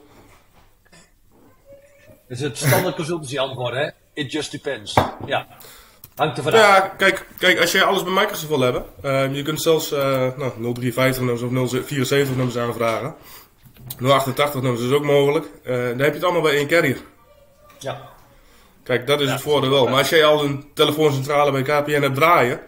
Dat 2.28 2.38
is 2.38 2.42
het 2.42 2.58
standaard 2.58 2.96
consultancy 2.96 3.40
antwoord, 3.40 3.74
hè? 3.74 3.90
It 4.14 4.32
just 4.32 4.52
depends. 4.52 4.94
Ja. 5.26 5.48
Hangt 6.16 6.38
er 6.38 6.44
vanaf. 6.44 6.60
Ja, 6.60 6.80
kijk, 6.80 7.28
kijk, 7.38 7.60
als 7.60 7.72
jij 7.72 7.84
alles 7.84 8.04
bij 8.04 8.14
Microsoft 8.14 8.48
wil 8.48 8.60
hebben, 8.60 8.86
uh, 9.04 9.36
je 9.36 9.42
kunt 9.42 9.62
zelfs 9.62 9.92
uh, 9.92 10.00
nou, 10.38 10.52
0350 10.74 11.24
nummers 11.24 11.42
of 11.42 11.70
074 11.70 12.36
nummers 12.36 12.58
aanvragen. 12.58 13.16
088 14.00 14.62
nummers 14.62 14.84
is 14.84 14.92
ook 14.92 15.04
mogelijk. 15.04 15.46
Uh, 15.46 15.76
dan 15.76 16.00
heb 16.00 16.08
je 16.08 16.14
het 16.14 16.24
allemaal 16.24 16.42
bij 16.42 16.56
één 16.56 16.68
carrier. 16.68 16.98
Ja. 17.80 18.15
Kijk, 18.86 19.08
dat 19.08 19.22
is 19.22 19.32
het 19.32 19.42
voordeel 19.42 19.70
wel. 19.70 19.88
Maar 19.88 19.98
als 19.98 20.10
jij 20.10 20.26
al 20.26 20.44
een 20.44 20.66
telefooncentrale 20.74 21.52
bij 21.52 21.62
KPN 21.62 22.02
hebt 22.02 22.16
draaien, 22.16 22.60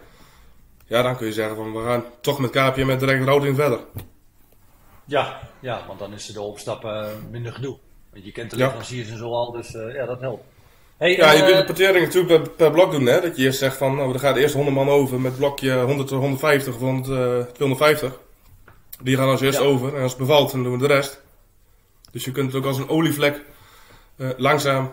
ja, 0.86 1.02
dan 1.02 1.16
kun 1.16 1.26
je 1.26 1.32
zeggen 1.32 1.56
van 1.56 1.72
we 1.72 1.84
gaan 1.84 2.04
toch 2.20 2.38
met 2.38 2.50
KPN 2.50 2.86
met 2.86 3.00
direct 3.00 3.24
routing 3.24 3.56
verder. 3.56 3.78
Ja, 5.04 5.40
ja, 5.60 5.84
want 5.86 5.98
dan 5.98 6.12
is 6.12 6.26
de 6.26 6.40
opstap 6.40 6.84
uh, 6.84 7.06
minder 7.30 7.52
gedoe. 7.52 7.76
Want 8.12 8.24
je 8.24 8.32
kent 8.32 8.50
de 8.50 8.56
leveranciers 8.56 9.10
en 9.10 9.16
zo 9.16 9.32
al, 9.32 9.52
dus 9.52 9.74
uh, 9.74 9.94
ja, 9.94 10.06
dat 10.06 10.20
helpt. 10.20 10.44
Hey, 10.96 11.16
ja, 11.16 11.32
je 11.32 11.44
kunt 11.44 11.56
de 11.56 11.64
portering 11.64 12.04
natuurlijk 12.04 12.42
per, 12.42 12.50
per, 12.50 12.70
blok 12.70 12.92
doen, 12.92 13.06
hè. 13.06 13.20
Dat 13.20 13.36
je 13.36 13.42
eerst 13.42 13.58
zegt 13.58 13.76
van, 13.76 13.94
nou, 13.96 14.12
er 14.12 14.20
gaat 14.20 14.36
eerst 14.36 14.54
100 14.54 14.76
man 14.76 14.88
over 14.88 15.20
met 15.20 15.36
blokje 15.36 15.80
100 15.80 16.10
150 16.10 16.74
of 16.74 16.80
100, 16.80 17.54
250. 17.54 18.12
Die 19.02 19.16
gaan 19.16 19.28
als 19.28 19.40
eerst 19.40 19.58
ja. 19.58 19.64
over 19.64 19.96
en 19.96 20.02
als 20.02 20.12
het 20.12 20.20
bevalt, 20.20 20.50
dan 20.50 20.62
doen 20.62 20.72
we 20.72 20.78
de 20.78 20.94
rest. 20.94 21.22
Dus 22.10 22.24
je 22.24 22.32
kunt 22.32 22.46
het 22.46 22.56
ook 22.56 22.68
als 22.68 22.78
een 22.78 22.88
olievlek 22.88 23.44
langzaam 24.36 24.92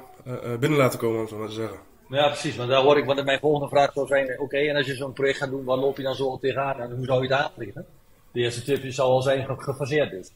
binnen 0.59 0.79
laten 0.79 0.99
komen, 0.99 1.19
om 1.19 1.27
zo 1.27 1.37
maar 1.37 1.47
te 1.47 1.53
zeggen. 1.53 1.77
Ja, 2.09 2.27
precies. 2.27 2.55
Want 2.55 2.69
daar 2.69 2.81
hoor 2.81 2.97
ik, 2.97 3.05
want 3.05 3.25
mijn 3.25 3.39
volgende 3.39 3.69
vraag 3.69 3.93
zou 3.93 4.07
zijn: 4.07 4.31
oké, 4.31 4.41
okay, 4.41 4.69
en 4.69 4.75
als 4.75 4.85
je 4.85 4.95
zo'n 4.95 5.13
project 5.13 5.37
gaat 5.37 5.49
doen, 5.49 5.63
waar 5.63 5.77
loop 5.77 5.97
je 5.97 6.03
dan 6.03 6.15
zo 6.15 6.37
tegenaan 6.41 6.79
en 6.79 6.95
hoe 6.95 7.05
zou 7.05 7.23
je 7.23 7.33
het 7.33 7.41
aanvliegen? 7.41 7.85
De 8.31 8.39
eerste 8.39 8.63
tip 8.63 8.93
zou 8.93 9.09
al 9.09 9.21
zijn 9.21 9.47
gefaseerd 9.57 10.11
dus. 10.11 10.31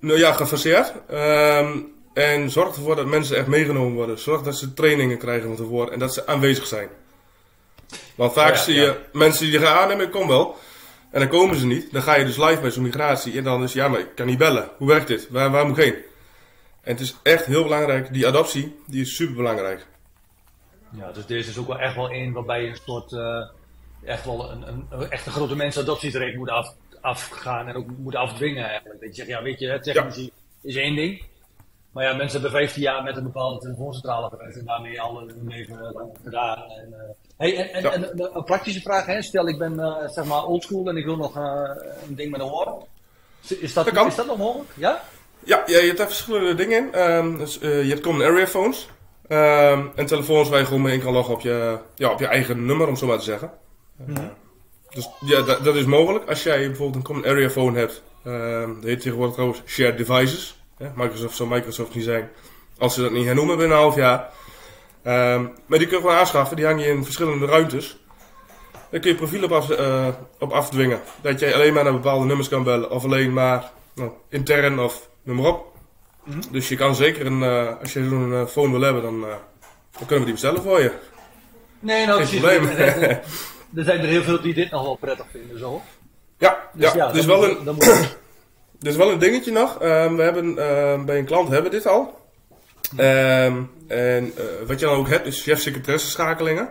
Nou 0.00 0.18
ja, 0.18 0.32
gefaseerd. 0.32 0.92
Um, 1.10 1.92
en 2.12 2.50
zorg 2.50 2.76
ervoor 2.76 2.96
dat 2.96 3.06
mensen 3.06 3.36
echt 3.36 3.46
meegenomen 3.46 3.94
worden. 3.94 4.18
Zorg 4.18 4.42
dat 4.42 4.56
ze 4.56 4.74
trainingen 4.74 5.18
krijgen 5.18 5.46
van 5.46 5.56
tevoren 5.56 5.92
en 5.92 5.98
dat 5.98 6.14
ze 6.14 6.26
aanwezig 6.26 6.66
zijn. 6.66 6.88
Want 8.14 8.32
vaak 8.32 8.50
oh 8.50 8.56
ja, 8.56 8.62
zie 8.62 8.74
je 8.74 8.80
ja. 8.80 8.96
mensen 9.12 9.50
die 9.50 9.58
gaan 9.58 9.76
aannemen, 9.76 10.06
ik 10.06 10.10
kom 10.10 10.28
wel. 10.28 10.56
En 11.10 11.20
dan 11.20 11.28
komen 11.28 11.56
ze 11.56 11.66
niet. 11.66 11.92
Dan 11.92 12.02
ga 12.02 12.16
je 12.16 12.24
dus 12.24 12.36
live 12.36 12.60
bij 12.60 12.70
zo'n 12.70 12.82
migratie. 12.82 13.38
En 13.38 13.44
dan 13.44 13.62
is 13.62 13.72
ja, 13.72 13.88
maar 13.88 14.00
ik 14.00 14.14
kan 14.14 14.26
niet 14.26 14.38
bellen. 14.38 14.68
Hoe 14.76 14.88
werkt 14.88 15.06
dit? 15.06 15.28
Waar, 15.30 15.50
waar 15.50 15.66
moet 15.66 15.78
ik 15.78 15.84
heen? 15.84 15.94
En 16.82 16.92
het 16.92 17.00
is 17.00 17.16
echt 17.22 17.46
heel 17.46 17.62
belangrijk, 17.62 18.12
die 18.12 18.26
adoptie, 18.26 18.76
die 18.86 19.00
is 19.00 19.16
super 19.16 19.34
belangrijk. 19.34 19.86
Ja, 20.92 21.12
dus 21.12 21.26
deze 21.26 21.50
is 21.50 21.58
ook 21.58 21.66
wel 21.66 21.78
echt 21.78 21.94
wel 21.94 22.12
een 22.12 22.32
waarbij 22.32 22.62
je 22.62 22.68
een 22.68 22.78
soort, 22.84 23.12
uh, 23.12 23.48
echt 24.04 24.24
wel 24.24 24.50
een, 24.50 24.68
een, 24.68 24.86
een, 24.90 25.10
echt 25.10 25.26
een 25.26 25.32
grote 25.32 25.56
mensenadoptietraject 25.56 26.36
moet 26.36 26.50
af, 26.50 26.74
afgaan 27.00 27.68
en 27.68 27.74
ook 27.74 27.86
moet 27.98 28.14
afdwingen 28.14 28.64
eigenlijk. 28.64 29.00
Dat 29.00 29.08
je 29.08 29.14
zegt, 29.14 29.28
ja 29.28 29.42
weet 29.42 29.58
je, 29.58 29.80
technologie 29.80 30.32
ja. 30.60 30.68
is 30.68 30.76
één 30.76 30.94
ding. 30.94 31.22
Maar 31.92 32.04
ja, 32.04 32.14
mensen 32.14 32.40
hebben 32.40 32.60
15 32.60 32.82
jaar 32.82 33.02
met 33.02 33.16
een 33.16 33.22
bepaalde 33.22 33.60
telefooncentrale 33.60 34.28
gewerkt 34.28 34.58
en 34.58 34.64
daarmee 34.64 35.00
al 35.00 35.18
hun 35.18 35.48
leven 35.48 35.92
lang 35.92 36.16
gedaan. 36.24 36.70
En, 36.70 36.88
uh, 36.88 36.96
hey, 37.36 37.56
en, 37.56 37.72
en, 37.72 37.82
ja. 37.82 37.92
en, 37.92 38.36
een 38.36 38.44
praktische 38.44 38.80
vraag, 38.80 39.06
hè? 39.06 39.22
stel 39.22 39.48
ik 39.48 39.58
ben 39.58 39.72
uh, 39.72 40.08
zeg 40.08 40.24
maar 40.24 40.44
oldschool 40.44 40.88
en 40.88 40.96
ik 40.96 41.04
wil 41.04 41.16
nog 41.16 41.34
een 41.34 42.14
ding 42.14 42.30
met 42.30 42.40
een 42.40 42.48
horen. 42.48 42.86
Is 43.48 43.72
dat, 43.72 43.86
dat 43.94 44.06
is 44.06 44.14
dat 44.14 44.26
nog 44.26 44.38
mogelijk? 44.38 44.70
Ja? 44.76 45.02
Ja, 45.44 45.62
je, 45.66 45.72
je 45.72 45.86
hebt 45.86 45.98
daar 45.98 46.06
verschillende 46.06 46.54
dingen 46.54 46.92
in. 46.92 47.00
Um, 47.00 47.38
dus, 47.38 47.60
uh, 47.62 47.82
je 47.82 47.88
hebt 47.88 48.00
common 48.00 48.22
area 48.26 48.46
phones. 48.46 48.88
Um, 49.28 49.90
en 49.94 50.06
telefoons 50.06 50.48
waar 50.48 50.58
je 50.58 50.64
gewoon 50.64 50.82
mee 50.82 50.94
in 50.94 51.00
kan 51.00 51.12
loggen 51.12 51.34
op 51.34 51.40
je, 51.40 51.78
ja, 51.94 52.10
op 52.10 52.18
je 52.18 52.26
eigen 52.26 52.64
nummer, 52.64 52.88
om 52.88 52.96
zo 52.96 53.06
maar 53.06 53.18
te 53.18 53.24
zeggen. 53.24 53.50
Mm 53.96 54.06
-hmm. 54.06 54.24
uh, 54.24 54.30
dus 54.90 55.08
ja, 55.20 55.42
dat, 55.42 55.64
dat, 55.64 55.74
is 55.74 55.84
mogelijk. 55.84 56.28
Als 56.28 56.42
jij 56.42 56.66
bijvoorbeeld 56.66 56.96
een 56.96 57.02
common 57.02 57.26
area 57.26 57.50
phone 57.50 57.78
hebt, 57.78 58.02
um, 58.24 58.74
dat 58.74 58.84
heet 58.84 59.00
tegenwoordig 59.00 59.34
trouwens 59.34 59.62
shared 59.66 59.98
devices. 59.98 60.62
Ja, 60.78 60.92
Microsoft 60.94 61.36
zou 61.36 61.48
Microsoft 61.48 61.94
niet 61.94 62.04
zijn 62.04 62.30
als 62.80 62.94
ze 62.94 63.02
dat 63.02 63.10
niet 63.10 63.24
hernoemen 63.24 63.56
binnen 63.56 63.76
een 63.76 63.82
half 63.82 63.96
jaar. 63.96 64.30
maar 65.66 65.78
die 65.78 65.86
kun 65.86 65.96
je 65.96 66.02
gewoon 66.02 66.16
aanschaffen, 66.16 66.56
die 66.56 66.64
hang 66.66 66.80
je 66.80 66.86
in 66.86 67.04
verschillende 67.04 67.46
ruimtes. 67.46 67.98
Dan 68.90 69.00
kun 69.00 69.10
je 69.10 69.16
profiel 69.16 69.44
op, 69.44 69.52
af, 69.52 69.70
uh, 69.70 70.06
op 70.38 70.52
afdwingen. 70.52 71.00
Dat 71.20 71.40
jij 71.40 71.54
alleen 71.54 71.72
maar 71.74 71.84
naar 71.84 71.92
bepaalde 71.92 72.24
nummers 72.24 72.48
kan 72.48 72.62
bellen, 72.62 72.90
of 72.90 73.04
alleen 73.04 73.32
maar 73.32 73.72
nou, 73.94 74.10
intern 74.28 74.78
of 74.78 75.08
noem 75.22 75.36
maar 75.36 75.46
op. 75.46 75.76
Mm 76.24 76.32
-hmm. 76.32 76.42
Dus 76.50 76.68
je 76.68 76.76
kan 76.76 76.94
zeker 76.94 77.26
een, 77.26 77.40
uh, 77.40 77.80
als 77.80 77.92
je 77.92 78.08
zo'n 78.08 78.30
uh, 78.30 78.46
phone 78.46 78.70
wil 78.70 78.80
hebben, 78.80 79.02
dan, 79.02 79.20
uh, 79.20 79.28
dan 79.90 80.06
kunnen 80.06 80.18
we 80.18 80.24
die 80.24 80.32
bestellen 80.32 80.62
voor 80.62 80.80
je. 80.80 80.92
Nee, 81.80 82.06
nou 82.06 82.24
Geen 82.24 82.40
probleem. 82.40 82.66
er 83.76 83.84
zijn 83.84 84.00
er 84.00 84.06
heel 84.06 84.22
veel 84.22 84.40
die 84.40 84.54
dit 84.54 84.70
nog 84.70 84.82
wel 84.82 84.96
prettig 84.96 85.26
vinden, 85.30 85.58
zo. 85.58 85.82
Ja, 86.38 86.68
dus 86.72 86.92
ja, 86.92 86.96
ja 86.96 87.12
dus 87.12 87.24
wel 87.24 87.44
een, 87.44 87.78
dus 88.78 88.96
wel 89.02 89.10
een 89.10 89.18
dingetje 89.18 89.52
nog. 89.52 89.82
Um, 89.82 90.16
we 90.16 90.22
hebben 90.22 90.48
uh, 90.48 91.04
bij 91.04 91.18
een 91.18 91.24
klant 91.24 91.48
hebben 91.48 91.70
we 91.70 91.76
dit 91.76 91.86
al. 91.86 92.18
Um, 92.98 93.70
en 93.88 94.32
wat 94.66 94.80
je 94.80 94.86
dan 94.86 94.96
ook 94.96 95.08
hebt 95.08 95.26
is 95.26 95.42
chef-secretaresse 95.42 96.10
schakelingen. 96.10 96.68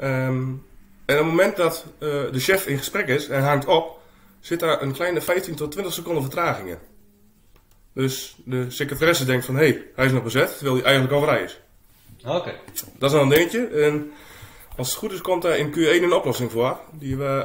Um, 0.00 0.64
en 1.06 1.18
op 1.18 1.24
het 1.24 1.26
moment 1.26 1.56
dat 1.56 1.86
de 2.00 2.30
chef 2.32 2.66
in 2.66 2.78
gesprek 2.78 3.08
is 3.08 3.28
en 3.28 3.42
hangt 3.42 3.66
op, 3.66 3.98
zit 4.40 4.60
daar 4.60 4.82
een 4.82 4.92
kleine 4.92 5.20
15 5.20 5.54
tot 5.54 5.70
20 5.70 5.94
seconden 5.94 6.22
vertraging 6.22 6.68
in. 6.68 6.78
Dus 7.96 8.36
de 8.44 8.70
secretaresse 8.70 9.24
denkt 9.24 9.44
van, 9.44 9.54
hé, 9.54 9.68
hey, 9.68 9.84
hij 9.94 10.06
is 10.06 10.12
nog 10.12 10.22
bezet, 10.22 10.56
terwijl 10.56 10.74
hij 10.74 10.84
eigenlijk 10.84 11.14
al 11.14 11.22
vrij 11.22 11.42
is. 11.42 11.60
Oké. 12.24 12.36
Okay. 12.36 12.54
Dat 12.98 13.10
is 13.10 13.16
dan 13.16 13.20
een 13.20 13.36
dingetje. 13.36 13.66
En 13.66 14.12
als 14.76 14.88
het 14.88 14.96
goed 14.96 15.12
is, 15.12 15.20
komt 15.20 15.42
daar 15.42 15.58
in 15.58 15.70
Q1 15.70 16.02
een 16.02 16.12
oplossing 16.12 16.50
voor. 16.50 16.78
Die 16.92 17.16
we 17.16 17.44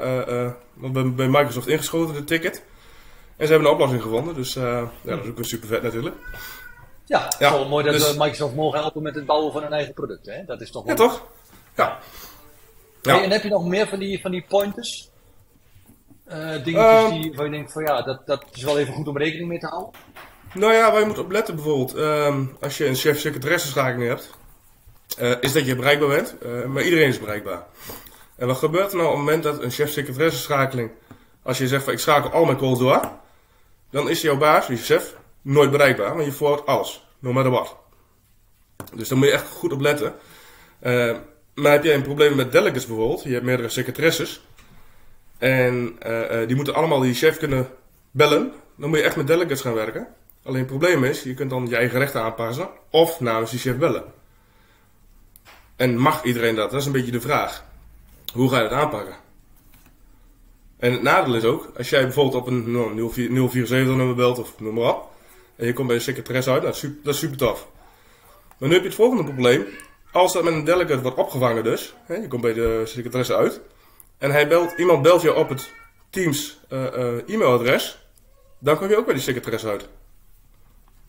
uh, 0.82 0.92
uh, 0.94 1.16
bij 1.16 1.28
Microsoft 1.28 1.68
ingeschoten, 1.68 2.14
de 2.14 2.24
ticket. 2.24 2.64
En 3.38 3.46
ze 3.48 3.52
hebben 3.52 3.68
een 3.68 3.74
oplossing 3.74 4.02
gevonden, 4.02 4.36
dus 4.36 4.56
uh, 4.56 4.64
ja, 5.02 5.16
dat 5.16 5.24
is 5.24 5.30
ook 5.30 5.46
super 5.46 5.68
vet 5.68 5.82
natuurlijk. 5.82 6.16
Ja, 7.06 7.24
het 7.24 7.36
ja, 7.40 7.50
is 7.50 7.54
wel 7.56 7.68
mooi 7.68 7.84
dat 7.84 7.94
dus... 7.94 8.18
Microsoft 8.18 8.56
mogen 8.56 8.80
helpen 8.80 9.02
met 9.02 9.16
het 9.16 9.26
bouwen 9.26 9.52
van 9.52 9.62
hun 9.62 9.74
eigen 9.74 9.94
product. 9.94 10.26
Hè? 10.26 10.46
Dat 10.46 10.62
is 10.62 10.72
toch 10.72 10.84
wel... 10.84 10.96
Ja, 10.96 11.02
toch? 11.02 11.28
Ja. 11.76 12.00
ja. 13.02 13.14
Hey, 13.14 13.24
en 13.24 13.32
heb 13.32 13.44
je 13.44 13.50
nog 13.50 13.66
meer 13.66 13.88
van 13.88 14.00
die, 14.00 14.22
van 14.22 14.32
die 14.32 14.46
pointers? 14.48 15.10
dingetjes 16.64 17.12
um, 17.12 17.22
die, 17.22 17.34
waar 17.34 17.46
je 17.46 17.52
denkt 17.52 17.72
van 17.72 17.84
ja, 17.84 18.02
dat, 18.02 18.28
dat 18.28 18.46
is 18.54 18.64
wel 18.64 18.80
even 18.80 18.94
goed 18.94 19.08
om 19.08 19.18
rekening 19.18 19.48
mee 19.48 19.60
te 19.60 19.68
houden? 19.68 19.92
Nou 20.54 20.74
ja, 20.74 20.92
waar 20.92 21.00
je 21.00 21.06
moet 21.06 21.18
op 21.18 21.32
letten 21.32 21.56
bijvoorbeeld, 21.56 21.96
um, 21.96 22.58
als 22.60 22.78
je 22.78 22.86
een 22.86 22.96
chef-secretaresse 22.96 23.80
hebt, 23.82 24.30
uh, 25.20 25.34
is 25.42 25.54
dat 25.54 25.66
je 25.66 25.76
bereikbaar 25.76 26.10
bent, 26.10 26.36
uh, 26.46 26.66
maar 26.66 26.84
iedereen 26.84 27.08
is 27.08 27.20
bereikbaar. 27.20 27.66
En 28.36 28.48
wat 28.48 28.58
gebeurt 28.58 28.92
er 28.92 28.98
nou 28.98 29.10
op 29.10 29.16
het 29.16 29.26
moment 29.26 29.44
dat 29.44 29.62
een 29.62 29.72
chef-secretaresse 29.72 30.40
schakeling, 30.40 30.92
als 31.44 31.58
je 31.58 31.68
zegt 31.68 31.84
van 31.84 31.94
ik 31.94 32.00
schakel 32.00 32.32
al 32.32 32.46
mijn 32.46 32.58
calls 32.58 32.80
door, 32.80 33.12
dan 33.90 34.10
is 34.10 34.22
jouw 34.22 34.38
baas, 34.38 34.68
je 34.68 34.78
chef, 34.78 35.16
nooit 35.42 35.72
bereikbaar, 35.72 36.14
want 36.14 36.26
je 36.26 36.32
voert 36.32 36.66
alles, 36.66 37.08
no 37.20 37.34
matter 37.34 37.52
what. 37.52 37.76
Dus 38.96 39.08
daar 39.08 39.18
moet 39.18 39.28
je 39.28 39.34
echt 39.34 39.48
goed 39.48 39.74
op 39.74 39.82
letten. 39.82 40.14
Uh, 40.84 41.16
maar 41.54 41.72
heb 41.72 41.84
jij 41.84 41.96
een 41.96 42.02
probleem 42.02 42.36
met 42.36 42.52
delegates 42.52 42.86
bijvoorbeeld, 42.86 43.24
je 43.24 43.34
hebt 43.34 43.46
meerdere 43.46 43.70
secretaresses, 43.70 44.46
en 45.38 45.98
die 46.48 46.56
moeten 46.56 46.74
allemaal 46.74 47.00
die 47.00 47.14
chef 47.14 47.38
kunnen 47.38 47.70
bellen, 48.12 48.54
dan 48.78 48.90
moet 48.90 48.98
je 48.98 49.04
echt 49.04 49.16
met 49.16 49.28
delegates 49.28 49.62
gaan 49.62 49.74
werken. 49.74 50.08
Alleen 50.44 50.60
het 50.60 50.68
probleem 50.68 51.04
is, 51.04 51.24
je 51.24 51.34
kunt 51.34 51.50
dan 51.50 51.68
je 51.68 51.76
eigen 51.76 52.00
rechten 52.00 52.22
aanpassen 52.22 52.70
of 52.90 53.20
namens 53.20 53.52
die 53.52 53.60
chef 53.60 53.78
bellen. 53.78 54.04
En 55.76 55.98
mag 55.98 56.24
iedereen 56.24 56.56
dat? 56.56 56.72
Dat 56.72 56.80
is 56.80 56.86
een 56.86 56.92
beetje 56.92 57.12
de 57.12 57.22
vraag. 57.22 57.66
Hoe 58.34 58.50
ga 58.50 58.62
je 58.62 58.70
dat 58.70 58.80
aanpakken? 58.80 59.16
En 60.78 60.92
het 60.92 61.02
nadeel 61.02 61.36
is 61.36 61.44
ook, 61.44 61.72
als 61.78 61.90
jij 61.90 62.04
bijvoorbeeld 62.04 62.36
op 62.36 62.48
een 62.48 62.72
nou, 62.72 63.12
074 63.50 63.96
nummer 63.96 64.16
belt 64.16 64.40
of 64.40 64.60
noem 64.60 64.74
maar 64.74 64.96
op. 64.96 65.10
En 65.56 65.66
je 65.66 65.74
komt 65.74 65.88
bij 65.88 65.96
de 65.96 66.04
secretaresse 66.04 66.52
uit, 66.52 66.62
dat 66.62 66.74
is 66.74 66.80
super, 66.80 67.04
dat 67.04 67.14
is 67.14 67.20
super 67.20 67.38
tof. 67.38 67.68
Maar 68.58 68.70
nu 68.70 68.74
heb 68.74 68.84
je 68.84 68.90
het 68.90 68.98
volgende 68.98 69.24
probleem. 69.24 69.66
Als 70.12 70.34
dat 70.34 70.44
met 70.44 70.54
een 70.54 70.64
delegate 70.64 71.02
wordt 71.02 71.18
opgevangen 71.18 71.64
dus. 71.64 71.96
Hè, 72.06 72.16
je 72.16 72.28
komt 72.28 72.42
bij 72.42 72.54
de 72.54 72.82
secretaresse 72.86 73.36
uit. 73.36 73.62
En 74.18 74.32
hij 74.32 74.48
belt, 74.48 74.74
iemand 74.78 75.02
belt 75.02 75.22
je 75.22 75.34
op 75.34 75.50
het 75.50 75.72
Teams 76.10 76.60
uh, 76.70 76.80
uh, 76.80 77.30
e-mailadres. 77.30 78.08
Dan 78.60 78.78
kom 78.78 78.90
je 78.90 78.98
ook 78.98 79.06
bij 79.06 79.14
die 79.14 79.24
secretaresse 79.24 79.68
uit. 79.68 79.90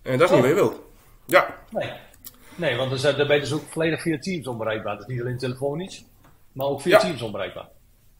En 0.02 0.18
dat 0.18 0.28
is 0.28 0.34
niet 0.34 0.40
wat 0.40 0.50
je 0.50 0.54
wilt. 0.54 0.80
Ja. 1.26 1.56
Nee. 1.70 1.90
Nee, 2.54 2.76
want 2.76 3.02
dan 3.02 3.26
ben 3.26 3.34
je 3.34 3.40
dus 3.40 3.52
ook 3.52 3.62
volledig 3.68 4.02
via 4.02 4.18
Teams 4.18 4.46
onbereikbaar. 4.46 4.96
Dus 4.96 5.06
niet 5.06 5.20
alleen 5.20 5.38
telefonisch, 5.38 6.04
maar 6.52 6.66
ook 6.66 6.80
via 6.80 6.96
Ja. 6.96 6.98
Teams 6.98 7.22
onbereikbaar. 7.22 7.68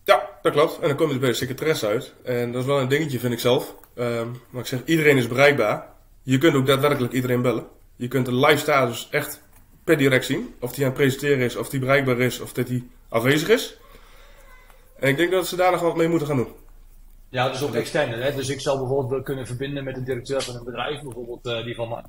Ja, 0.05 0.29
dat 0.43 0.53
klopt. 0.53 0.79
En 0.79 0.89
dan 0.89 0.97
kom 0.97 1.07
je 1.07 1.13
dus 1.13 1.21
bij 1.21 1.31
de 1.31 1.37
secretaresse 1.37 1.87
uit. 1.87 2.15
En 2.25 2.53
dat 2.53 2.61
is 2.61 2.67
wel 2.67 2.81
een 2.81 2.89
dingetje, 2.89 3.19
vind 3.19 3.33
ik 3.33 3.39
zelf. 3.39 3.75
Ehm, 3.95 4.29
maar 4.51 4.61
ik 4.61 4.69
zeg, 4.69 4.81
iedereen 4.85 5.17
is 5.17 5.29
bereikbaar. 5.29 5.87
Je 6.23 6.39
kunt 6.39 6.55
ook 6.55 6.67
daadwerkelijk 6.67 7.13
iedereen 7.13 7.43
bellen. 7.43 7.67
Je 7.97 8.09
kunt 8.09 8.27
de 8.27 8.35
live 8.35 8.59
status 8.59 9.09
echt 9.11 9.43
per 9.85 9.97
direct 9.97 10.25
zien. 10.25 10.55
Of 10.61 10.73
die 10.73 10.85
aan 10.85 10.91
het 10.91 10.99
presenteren 10.99 11.39
is, 11.39 11.57
of 11.57 11.69
die 11.69 11.81
bereikbaar 11.81 12.19
is, 12.19 12.41
of 12.41 12.53
dat 12.53 12.67
die 12.67 12.91
afwezig 13.09 13.49
is. 13.49 13.77
En 14.99 15.09
ik 15.09 15.17
denk 15.17 15.31
dat 15.31 15.47
ze 15.47 15.57
daar 15.57 15.71
nog 15.71 15.81
wat 15.81 15.97
mee 15.97 16.09
moeten 16.09 16.29
gaan 16.29 16.37
doen. 16.37 16.53
Ja, 17.33 17.49
dus 17.49 17.63
ook 17.63 17.75
externe. 17.75 18.17
Hè? 18.17 18.35
Dus 18.35 18.49
ik 18.49 18.61
zou 18.61 18.79
bijvoorbeeld 18.79 19.25
kunnen 19.25 19.47
verbinden 19.47 19.85
met 19.85 19.95
de 19.95 20.03
directeur 20.03 20.43
van 20.43 20.55
een 20.57 20.65
bedrijf, 20.65 21.03
bijvoorbeeld 21.03 21.47
eh, 21.47 21.65
die 21.65 21.75
van 21.75 22.05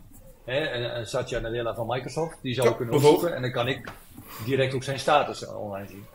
hè, 0.46 0.58
en, 0.60 1.08
Satya 1.08 1.40
Nadella 1.40 1.74
van 1.76 1.88
Microsoft. 1.88 2.38
Die 2.42 2.54
zou 2.54 2.66
Ja, 2.66 2.72
ik 2.72 2.78
kunnen 2.78 2.96
opzoeken 2.96 3.36
en 3.36 3.42
dan 3.42 3.52
kan 3.52 3.68
ik 3.68 3.90
direct 4.46 4.74
ook 4.74 4.84
zijn 4.84 5.00
status 5.00 5.48
online 5.48 5.88
zien. 5.88 6.06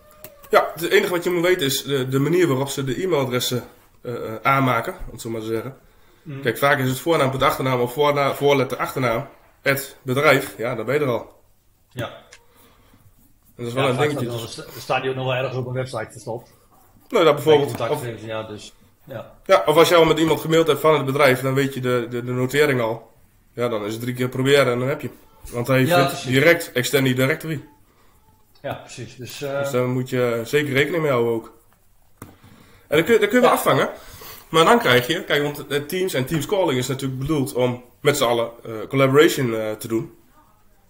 Ja, 0.51 0.71
het 0.75 0.89
enige 0.91 1.11
wat 1.13 1.25
je 1.25 1.31
moet 1.31 1.43
weten 1.43 1.67
is 1.67 1.83
de, 1.83 2.09
de 2.09 2.19
manier 2.19 2.47
waarop 2.47 2.69
ze 2.69 2.85
de 2.85 3.03
e-mailadressen 3.03 3.65
eh, 4.03 4.15
eh, 4.15 4.35
aanmaken, 4.43 4.93
om 4.93 5.13
het 5.13 5.21
zo 5.21 5.31
maar 5.31 5.41
te 5.41 5.47
zeggen. 5.47 5.77
Kijk, 6.43 6.59
vaak 6.59 6.79
is 6.79 6.89
het 6.89 6.99
voornaam, 7.01 7.31
punt 7.31 7.43
achternaam 7.43 7.81
of 7.81 7.93
voorna, 7.93 8.35
voorletter 8.35 8.79
achternaam, 8.79 9.29
het 9.63 9.97
bedrijf. 10.03 10.55
Ja, 10.59 10.75
dan 10.75 10.85
ben 10.87 10.95
je 10.95 11.01
er 11.01 11.09
al. 11.09 11.33
Ja, 11.91 12.07
En 12.07 12.15
dat 13.57 13.67
is 13.67 13.73
wel 13.73 13.83
ja 13.85 13.91
een 13.91 13.97
dingetje. 13.97 14.39
staat, 14.49 14.67
nog- 14.67 14.77
staat 14.79 15.01
die 15.01 15.11
ook 15.11 15.17
nog 15.17 15.25
wel 15.27 15.35
ergens 15.35 15.57
op 15.57 15.67
een 15.67 15.73
website 15.73 16.09
verstopt. 16.11 16.51
nou, 17.09 17.25
dat 17.25 17.35
bijvoorbeeld. 17.35 17.91
Of, 17.91 18.25
ja, 18.25 18.43
dus 18.43 18.73
ja. 19.09 19.35
ja, 19.47 19.63
of 19.67 19.77
als 19.77 19.89
je 19.89 19.95
al 19.95 20.05
met 20.05 20.19
iemand 20.19 20.41
gemaild 20.41 20.67
hebt 20.67 20.81
van 20.81 20.95
het 20.95 21.05
bedrijf, 21.05 21.41
dan 21.41 21.55
weet 21.55 21.75
je 21.75 21.81
de, 21.81 22.07
de, 22.11 22.25
de 22.25 22.33
notering 22.33 22.81
al. 22.81 23.11
Ja, 23.53 23.69
dan 23.69 23.85
is 23.85 23.93
het 23.93 24.03
drie 24.03 24.15
keer 24.15 24.29
proberen 24.29 24.73
en 24.73 24.79
dan 24.79 24.89
heb 24.89 25.01
je 25.01 25.09
hem. 25.09 25.17
Want 25.53 25.67
hij 25.67 25.85
Ja, 25.87 26.09
vindt 26.09 26.27
direct 26.27 26.73
extended 26.73 27.17
directory. 27.17 27.65
ja, 28.63 28.75
precies. 28.75 29.17
Dus, 29.17 29.43
eh, 29.43 29.59
Dus 29.59 29.71
daar 29.71 29.87
moet 29.87 30.11
je 30.11 30.41
zeker 30.45 30.73
rekening 30.73 31.03
mee 31.03 31.11
houden 31.13 31.33
ook. 31.33 31.53
En 32.87 32.97
dat 32.97 33.05
kun, 33.05 33.29
kun 33.29 33.41
je 33.41 33.49
afvangen. 33.49 33.89
Maar 34.49 34.65
dan 34.65 34.79
krijg 34.79 35.07
je, 35.07 35.25
kijk, 35.25 35.43
want 35.43 35.67
eh, 35.67 35.81
Teams 35.81 36.15
en 36.15 36.25
Teams 36.25 36.47
Calling 36.47 36.79
is 36.79 36.87
natuurlijk 36.87 37.21
bedoeld 37.21 37.53
om 37.53 37.85
met 38.01 38.17
z'n 38.17 38.25
allen 38.25 38.51
eh, 38.65 38.73
collaboration 38.89 39.77
te 39.79 39.89
doen. 39.89 40.13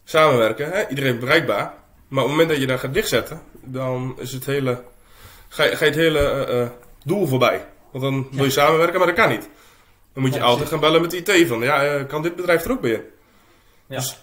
Samenwerken, 0.04 0.70
hè? 0.70 0.88
iedereen 0.88 1.18
bereikbaar. 1.18 1.74
Maar 2.08 2.22
op 2.24 2.28
het 2.28 2.38
moment 2.38 2.48
dat 2.48 2.58
je 2.58 2.66
dat 2.66 2.80
gaat 2.80 2.94
dichtzetten, 2.94 3.40
dan 3.64 4.16
is 4.18 4.32
het 4.32 4.46
hele, 4.46 4.82
ga, 5.48 5.64
je, 5.64 5.76
ga 5.76 5.84
je 5.84 5.90
het 5.90 6.00
hele 6.00 6.72
doel 7.04 7.26
voorbij. 7.26 7.64
Want 7.92 8.04
dan 8.04 8.28
wil 8.30 8.44
je 8.44 8.50
samenwerken, 8.50 8.98
maar 8.98 9.06
dat 9.06 9.16
kan 9.16 9.28
niet. 9.28 9.48
Dan 10.12 10.22
moet 10.22 10.34
je 10.34 10.42
altijd 10.42 10.68
gaan 10.68 10.80
bellen 10.80 11.00
met 11.00 11.12
IT 11.12 11.48
van, 11.48 11.60
ja, 11.60 11.84
eh, 11.84 12.06
kan 12.06 12.22
dit 12.22 12.36
bedrijf 12.36 12.64
er 12.64 12.70
ook 12.70 12.80
bij 12.80 12.90
in? 12.90 13.02
ja. 13.86 13.96
Dus- 13.96 14.22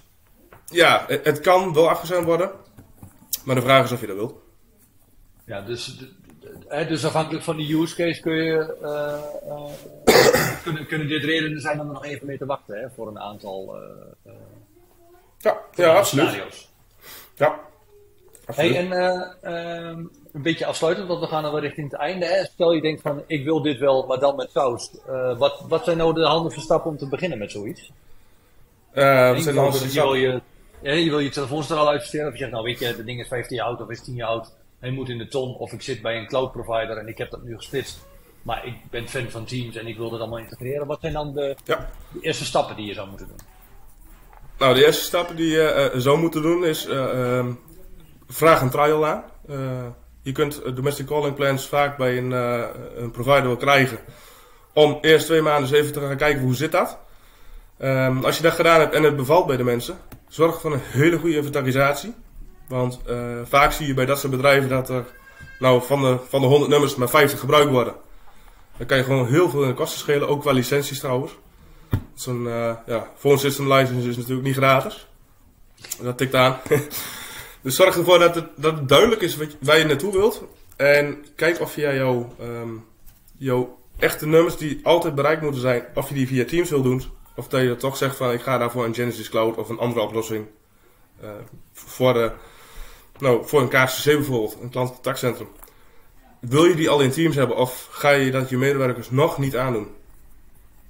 Ja, 0.65 1.03
het, 1.07 1.25
het 1.25 1.39
kan 1.39 1.73
wel 1.73 1.89
afgezend 1.89 2.25
worden. 2.25 2.51
Maar 3.43 3.55
de 3.55 3.61
vraag 3.61 3.83
is 3.83 3.91
of 3.91 4.01
je 4.01 4.07
dat 4.07 4.15
wilt. 4.15 4.35
Ja, 5.45 5.61
dus, 5.61 5.97
dus 6.87 7.05
afhankelijk 7.05 7.43
van 7.43 7.57
de 7.57 7.73
use 7.73 7.95
case 7.95 8.21
kun 8.21 8.33
je, 8.33 8.77
eh, 8.81 9.13
eh, 9.51 10.61
kunnen, 10.63 10.85
kunnen 10.87 11.07
dit 11.07 11.23
redenen 11.23 11.61
zijn 11.61 11.79
om 11.81 11.87
er 11.87 11.93
nog 11.93 12.05
even 12.05 12.27
mee 12.27 12.37
te 12.37 12.45
wachten 12.45 12.79
hè, 12.79 12.89
voor 12.95 13.07
een 13.07 13.19
aantal 13.19 13.75
eh, 13.75 14.31
eh, 14.31 14.33
Ja, 15.37 15.57
ja 15.73 15.95
absoluut. 15.95 16.27
scenario's. 16.27 16.71
Ja, 17.35 17.45
absoluut. 17.47 17.74
Hey, 18.45 18.77
en 18.77 18.91
eh, 18.91 19.21
ehm, 19.41 19.99
een 20.33 20.41
beetje 20.41 20.65
afsluitend, 20.65 21.07
want 21.07 21.19
we 21.19 21.27
gaan 21.27 21.45
alweer 21.45 21.61
richting 21.61 21.91
het 21.91 21.99
einde. 21.99 22.25
Hè. 22.25 22.43
Stel 22.43 22.73
je 22.73 22.81
denkt 22.81 23.01
van, 23.01 23.23
ik 23.27 23.43
wil 23.43 23.61
dit 23.61 23.79
wel, 23.79 24.05
maar 24.05 24.19
dan 24.19 24.35
met 24.35 24.51
saus. 24.51 24.91
Eh, 25.07 25.37
wat, 25.37 25.63
wat 25.67 25.83
zijn 25.83 25.97
nou 25.97 26.13
de 26.13 26.25
handige 26.25 26.59
stappen 26.59 26.91
om 26.91 26.97
te 26.97 27.07
beginnen 27.07 27.37
met 27.37 27.51
zoiets? 27.51 27.91
Eh, 28.91 29.31
wat 29.31 29.41
zijn 29.41 29.55
de 29.55 29.61
je, 29.61 29.69
wil 29.69 29.89
stappen? 29.89 30.19
je, 30.19 30.41
ja, 30.81 30.91
je 30.91 31.09
wil 31.09 31.19
je 31.19 31.29
telefoonstel 31.29 31.77
al 31.77 31.89
uitversteren. 31.89 32.27
Of 32.27 32.33
je 32.33 32.39
zegt, 32.39 32.51
nou 32.51 32.63
weet 32.63 32.79
je, 32.79 32.95
de 32.95 33.03
ding 33.03 33.19
is 33.19 33.27
15 33.27 33.55
jaar 33.55 33.65
oud 33.65 33.81
of 33.81 33.89
is 33.89 34.03
10 34.03 34.15
jaar 34.15 34.27
oud. 34.27 34.51
Hij 34.79 34.89
moet 34.89 35.09
in 35.09 35.17
de 35.17 35.27
ton. 35.27 35.55
Of 35.55 35.71
ik 35.71 35.81
zit 35.81 36.01
bij 36.01 36.17
een 36.17 36.27
cloud 36.27 36.51
provider 36.51 36.97
en 36.97 37.07
ik 37.07 37.17
heb 37.17 37.31
dat 37.31 37.43
nu 37.43 37.55
gesplitst. 37.55 38.05
Maar 38.41 38.65
ik 38.65 38.75
ben 38.89 39.09
fan 39.09 39.29
van 39.29 39.45
Teams 39.45 39.75
en 39.75 39.87
ik 39.87 39.97
wil 39.97 40.09
dat 40.09 40.19
allemaal 40.19 40.39
integreren. 40.39 40.87
Wat 40.87 41.01
zijn 41.01 41.13
dan 41.13 41.33
de, 41.33 41.55
Ja. 41.65 41.89
de 42.13 42.19
eerste 42.21 42.45
stappen 42.45 42.75
die 42.75 42.85
je 42.85 42.93
zou 42.93 43.09
moeten 43.09 43.27
doen? 43.27 43.39
Nou, 44.57 44.75
de 44.75 44.85
eerste 44.85 45.03
stappen 45.03 45.35
die 45.35 45.49
je 45.49 45.91
zou 45.95 46.19
moeten 46.19 46.41
doen 46.41 46.65
is 46.65 46.85
eh, 46.85 47.37
ehm, 47.37 47.51
vraag 48.27 48.61
een 48.61 48.69
trial 48.69 49.07
aan. 49.07 49.23
Eh, 49.47 49.57
je 50.21 50.31
kunt 50.31 50.61
eh, 50.61 50.75
domestic 50.75 51.05
calling 51.05 51.35
plans 51.35 51.67
vaak 51.67 51.97
bij 51.97 52.17
een, 52.17 52.33
eh, 52.33 52.63
een 52.95 53.11
provider 53.11 53.45
wel 53.45 53.57
krijgen. 53.57 53.97
Om 54.73 54.97
eerst 55.01 55.25
twee 55.25 55.41
maanden 55.41 55.73
even 55.73 55.93
te 55.93 55.99
gaan 55.99 56.17
kijken 56.17 56.41
hoe 56.41 56.55
zit 56.55 56.71
dat. 56.71 56.97
Ehm, 57.77 58.23
als 58.23 58.37
je 58.37 58.43
dat 58.43 58.53
gedaan 58.53 58.79
hebt 58.79 58.93
en 58.93 59.03
het 59.03 59.15
bevalt 59.15 59.47
bij 59.47 59.57
de 59.57 59.63
mensen, 59.63 59.97
zorg 60.27 60.61
voor 60.61 60.73
een 60.73 60.81
hele 60.83 61.17
goede 61.17 61.35
inventarisatie. 61.35 62.13
Want 62.67 62.99
vaak 63.43 63.71
zie 63.71 63.87
je 63.87 63.93
bij 63.93 64.05
dat 64.05 64.19
soort 64.19 64.31
bedrijven 64.31 64.69
dat 64.69 64.89
er 64.89 65.05
nou, 65.59 65.83
van, 65.85 66.01
de, 66.01 66.17
van 66.29 66.41
de 66.41 66.47
100 66.47 66.71
nummers 66.71 66.95
maar 66.95 67.09
50 67.09 67.39
gebruikt 67.39 67.71
worden. 67.71 67.93
Dan 68.77 68.87
kan 68.87 68.97
je 68.97 69.03
gewoon 69.03 69.27
heel 69.27 69.49
veel 69.49 69.61
in 69.61 69.67
de 69.67 69.73
kosten 69.73 69.99
schelen, 69.99 70.27
ook 70.27 70.41
qua 70.41 70.51
licenties 70.51 70.99
trouwens. 70.99 71.37
Zo'n 72.13 72.47
eh 72.47 72.71
ja, 72.85 73.07
phone 73.17 73.37
system 73.37 73.73
license 73.73 74.09
is 74.09 74.17
natuurlijk 74.17 74.47
niet 74.47 74.55
gratis. 74.55 75.07
Dat 76.01 76.17
tikt 76.17 76.35
aan. 76.35 76.57
dus 77.65 77.75
zorg 77.75 77.97
ervoor 77.97 78.19
dat 78.19 78.35
het, 78.35 78.47
dat 78.55 78.75
het 78.75 78.89
duidelijk 78.89 79.21
is 79.21 79.35
wat 79.37 79.47
waar 79.59 79.77
je 79.77 79.85
naartoe 79.85 80.11
wilt. 80.11 80.43
En 80.75 81.25
kijk 81.35 81.59
of 81.59 81.75
je 81.75 81.81
jouw, 81.81 82.35
ehm, 82.39 82.69
jouw 83.37 83.77
echte 83.99 84.27
nummers 84.27 84.57
die 84.57 84.79
altijd 84.83 85.15
bereikt 85.15 85.41
moeten 85.41 85.61
zijn, 85.61 85.85
of 85.93 86.07
je 86.09 86.13
die 86.13 86.27
via 86.27 86.45
Teams 86.45 86.69
wil 86.69 86.81
doen. 86.81 87.03
Of 87.35 87.47
dat 87.47 87.61
je 87.61 87.75
toch 87.75 87.97
zegt 87.97 88.15
van 88.15 88.31
ik 88.31 88.41
ga 88.41 88.57
daarvoor 88.57 88.85
een 88.85 88.93
Genesis 88.93 89.29
Cloud 89.29 89.57
of 89.57 89.69
een 89.69 89.79
andere 89.79 90.01
oplossing. 90.01 90.45
eh, 91.21 91.29
voor, 91.73 92.13
de, 92.13 92.31
nou, 93.19 93.45
voor 93.47 93.61
een 93.61 93.67
KCC 93.69 94.03
bijvoorbeeld, 94.03 94.57
een 94.61 94.69
klantcontactcentrum. 94.69 95.47
Wil 96.39 96.65
je 96.65 96.75
die 96.75 96.89
al 96.89 97.01
in 97.01 97.11
Teams 97.11 97.35
hebben 97.35 97.57
of 97.57 97.87
ga 97.91 98.09
je 98.09 98.31
dat 98.31 98.49
je 98.49 98.57
medewerkers 98.57 99.09
nog 99.09 99.37
niet 99.37 99.57
aandoen? 99.57 99.87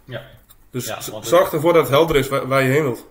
Ja. 0.05 0.21
Dus 0.71 0.85
Ja, 0.85 1.01
zorg 1.21 1.53
ervoor 1.53 1.73
dat 1.73 1.81
het 1.81 1.91
helder 1.91 2.15
is 2.15 2.27
waar, 2.27 2.47
waar 2.47 2.63
je 2.63 2.69
heen 2.69 2.83
wilt. 2.83 3.05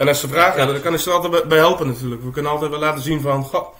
En 0.00 0.08
als 0.08 0.20
ze 0.20 0.28
vragen 0.28 0.50
Ja. 0.50 0.56
hebben, 0.56 0.74
dan 0.74 0.82
kan 0.82 0.94
ik 0.94 1.00
ze 1.00 1.10
er 1.10 1.16
altijd 1.16 1.48
bij- 1.48 1.58
helpen 1.58 1.86
natuurlijk. 1.86 2.22
We 2.22 2.30
kunnen 2.30 2.50
altijd 2.50 2.70
wel 2.70 2.80
laten 2.80 3.02
zien 3.02 3.20
van, 3.20 3.42
goh, 3.44 3.74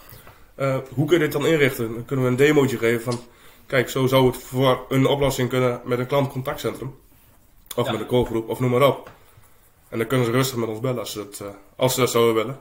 eh, 0.55 0.77
hoe 0.93 1.05
kun 1.07 1.17
je 1.17 1.23
dit 1.23 1.31
dan 1.31 1.45
inrichten? 1.45 1.93
Dan 1.93 2.05
kunnen 2.05 2.25
we 2.25 2.31
een 2.31 2.37
demootje 2.37 2.77
geven 2.77 3.01
van, 3.01 3.19
kijk, 3.65 3.89
zo 3.89 4.07
zou 4.07 4.27
het 4.27 4.37
voor 4.37 4.85
een 4.89 5.05
oplossing 5.05 5.49
kunnen 5.49 5.81
met 5.85 5.99
een 5.99 6.07
klantcontactcentrum. 6.07 6.95
Of 7.75 7.85
Ja. 7.85 7.91
met 7.91 8.01
een 8.01 8.07
callgroep, 8.07 8.49
of 8.49 8.59
noem 8.59 8.69
maar 8.69 8.87
op. 8.87 9.11
En 9.89 9.97
dan 9.97 10.07
kunnen 10.07 10.25
ze 10.25 10.31
rustig 10.31 10.57
met 10.57 10.69
ons 10.69 10.79
bellen 10.79 10.99
als 10.99 11.11
ze, 11.11 11.19
het, 11.19 11.39
eh, 11.39 11.47
als 11.75 11.93
ze 11.93 11.99
dat 11.99 12.09
zouden 12.09 12.35
willen. 12.35 12.59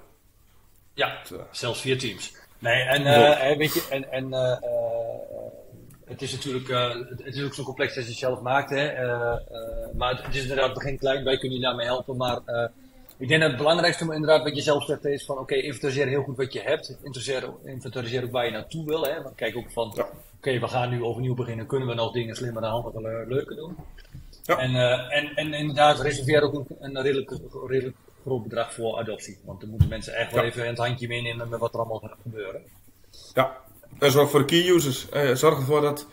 Ja, 0.94 1.06
eh, 1.22 1.38
zelfs 1.50 1.80
via 1.80 1.96
Teams. 1.96 2.34
Nee, 2.58 2.82
en, 2.82 3.06
eh, 3.06 3.56
weet 3.56 3.74
je, 3.74 3.86
en, 3.90 4.10
en 4.12 4.32
eh, 4.32 4.50
eh, 4.52 4.58
het 6.06 6.22
is 6.22 6.32
natuurlijk 6.32 6.68
eh, 6.68 6.88
het 7.24 7.34
is 7.36 7.44
ook 7.44 7.54
zo 7.54 7.62
complex 7.62 7.96
als 7.96 8.04
je 8.04 8.10
het 8.10 8.20
zelf 8.20 8.40
maakt. 8.40 8.70
Hè, 8.70 8.86
eh, 8.86 9.10
eh, 9.10 9.38
maar 9.96 10.10
het, 10.14 10.24
het 10.26 10.34
is 10.34 10.42
inderdaad 10.42 10.74
begin 10.74 10.98
klein, 10.98 11.24
wij 11.24 11.38
kunnen 11.38 11.58
je 11.58 11.64
daarmee 11.64 11.86
helpen. 11.86 12.16
Maar 12.16 12.38
eh, 12.44 12.68
ik 13.20 13.28
denk 13.28 13.40
dat 13.40 13.48
het 13.50 13.58
belangrijkste, 13.58 14.04
inderdaad, 14.04 14.42
wat 14.42 14.56
je 14.56 14.62
zelf 14.62 14.84
zegt, 14.84 15.04
is 15.04 15.24
van 15.24 15.38
oké, 15.38 15.54
inventariseer 15.54 16.06
heel 16.06 16.22
goed 16.22 16.36
wat 16.36 16.52
je 16.52 16.60
hebt. 16.60 16.88
Inventariseer, 16.88 17.50
inventariseer 17.64 18.24
ook 18.24 18.30
waar 18.30 18.44
je 18.44 18.50
naartoe 18.50 18.84
wil. 18.86 19.02
Hè, 19.04 19.22
want 19.22 19.34
kijk 19.34 19.56
ook 19.56 19.70
van, 19.72 19.92
Ja. 19.96 20.08
oké, 20.36 20.58
we 20.58 20.68
gaan 20.68 20.90
nu 20.90 21.02
overnieuw 21.04 21.34
beginnen. 21.34 21.66
Kunnen 21.66 21.88
we 21.88 21.94
nog 21.94 22.12
dingen 22.12 22.36
slimmer 22.36 22.62
en 22.62 22.68
handiger 22.68 23.26
leuker 23.28 23.56
doen? 23.56 23.76
Ja. 24.42 24.58
En, 24.58 24.74
eh, 24.74 25.16
en, 25.18 25.34
en 25.34 25.52
inderdaad, 25.54 26.00
reserveer 26.00 26.42
ook 26.42 26.54
een, 26.54 26.66
een 26.80 27.02
redelijk, 27.02 27.32
redelijk 27.66 27.96
groot 28.22 28.42
bedrag 28.42 28.74
voor 28.74 28.98
adoptie. 28.98 29.38
Want 29.44 29.60
dan 29.60 29.70
moeten 29.70 29.88
mensen 29.88 30.14
echt 30.14 30.32
wel 30.32 30.42
Ja. 30.42 30.48
even 30.48 30.66
het 30.66 30.78
handje 30.78 31.08
meenemen 31.08 31.48
met 31.48 31.60
wat 31.60 31.72
er 31.74 31.78
allemaal 31.80 31.98
gaat 31.98 32.16
gebeuren. 32.22 32.62
Ja, 33.34 33.56
en 33.98 34.10
zorg 34.10 34.30
voor 34.30 34.38
de 34.40 34.46
key 34.46 34.68
users. 34.74 35.08
Eh, 35.08 35.34
zorg 35.34 35.58
ervoor 35.58 35.80
dat, 35.80 36.06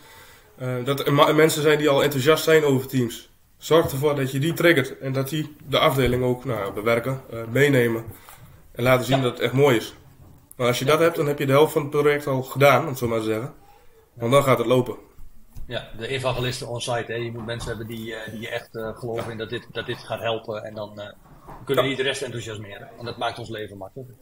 eh, 0.58 0.86
dat 0.86 1.00
er 1.08 1.36
mensen 1.36 1.62
zijn 1.62 1.78
die 1.78 1.90
al 1.90 2.04
enthousiast 2.04 2.44
zijn 2.44 2.64
over 2.64 2.88
Teams. 2.88 3.30
Zorg 3.58 3.92
ervoor 3.92 4.16
dat 4.16 4.32
je 4.32 4.40
die 4.40 4.54
triggert 4.54 4.98
en 5.00 5.14
dat 5.14 5.30
die 5.30 5.56
de 5.68 5.80
afdeling 5.80 6.24
ook 6.24 6.46
nou, 6.46 6.74
bewerken, 6.74 7.22
eh, 7.32 7.40
meenemen 7.52 8.06
en 8.72 8.84
laten 8.84 9.06
zien 9.06 9.18
Ja. 9.18 9.24
dat 9.24 9.32
het 9.32 9.42
echt 9.42 9.54
mooi 9.54 9.76
is. 9.78 9.96
Maar 10.56 10.68
als 10.68 10.80
je 10.80 10.86
dat 10.86 11.00
hebt, 11.00 11.16
dan 11.16 11.28
heb 11.28 11.40
je 11.40 11.46
de 11.46 11.52
helft 11.52 11.74
van 11.74 11.82
het 11.82 11.92
project 11.92 12.28
al 12.28 12.44
gedaan, 12.44 12.82
om 12.82 12.88
het 12.88 12.98
zo 12.98 13.08
maar 13.08 13.20
te 13.20 13.26
zeggen. 13.26 13.54
Want 14.14 14.32
dan 14.32 14.44
gaat 14.44 14.58
het 14.58 14.68
lopen. 14.68 14.96
Ja, 15.68 15.88
de 15.98 16.08
evangelisten 16.08 16.68
on-site. 16.68 17.14
Je 17.14 17.32
moet 17.32 17.46
mensen 17.46 17.70
hebben 17.70 17.88
die, 17.88 18.16
eh, 18.16 18.32
die 18.32 18.50
echt 18.50 18.76
eh, 18.76 18.98
geloven 18.98 19.32
in 19.32 19.38
dat 19.38 19.50
dit, 19.50 19.68
dat 19.72 19.86
dit 19.86 19.98
gaat 19.98 20.20
helpen. 20.22 20.64
En 20.64 20.74
dan 20.76 21.02
kunnen 21.66 21.84
die 21.84 21.96
de 21.96 22.04
rest 22.04 22.22
enthousiasmeren. 22.22 22.90
En 23.00 23.06
dat 23.06 23.18
maakt 23.18 23.40
ons 23.40 23.50
leven 23.50 23.78
makkelijker. 23.78 24.16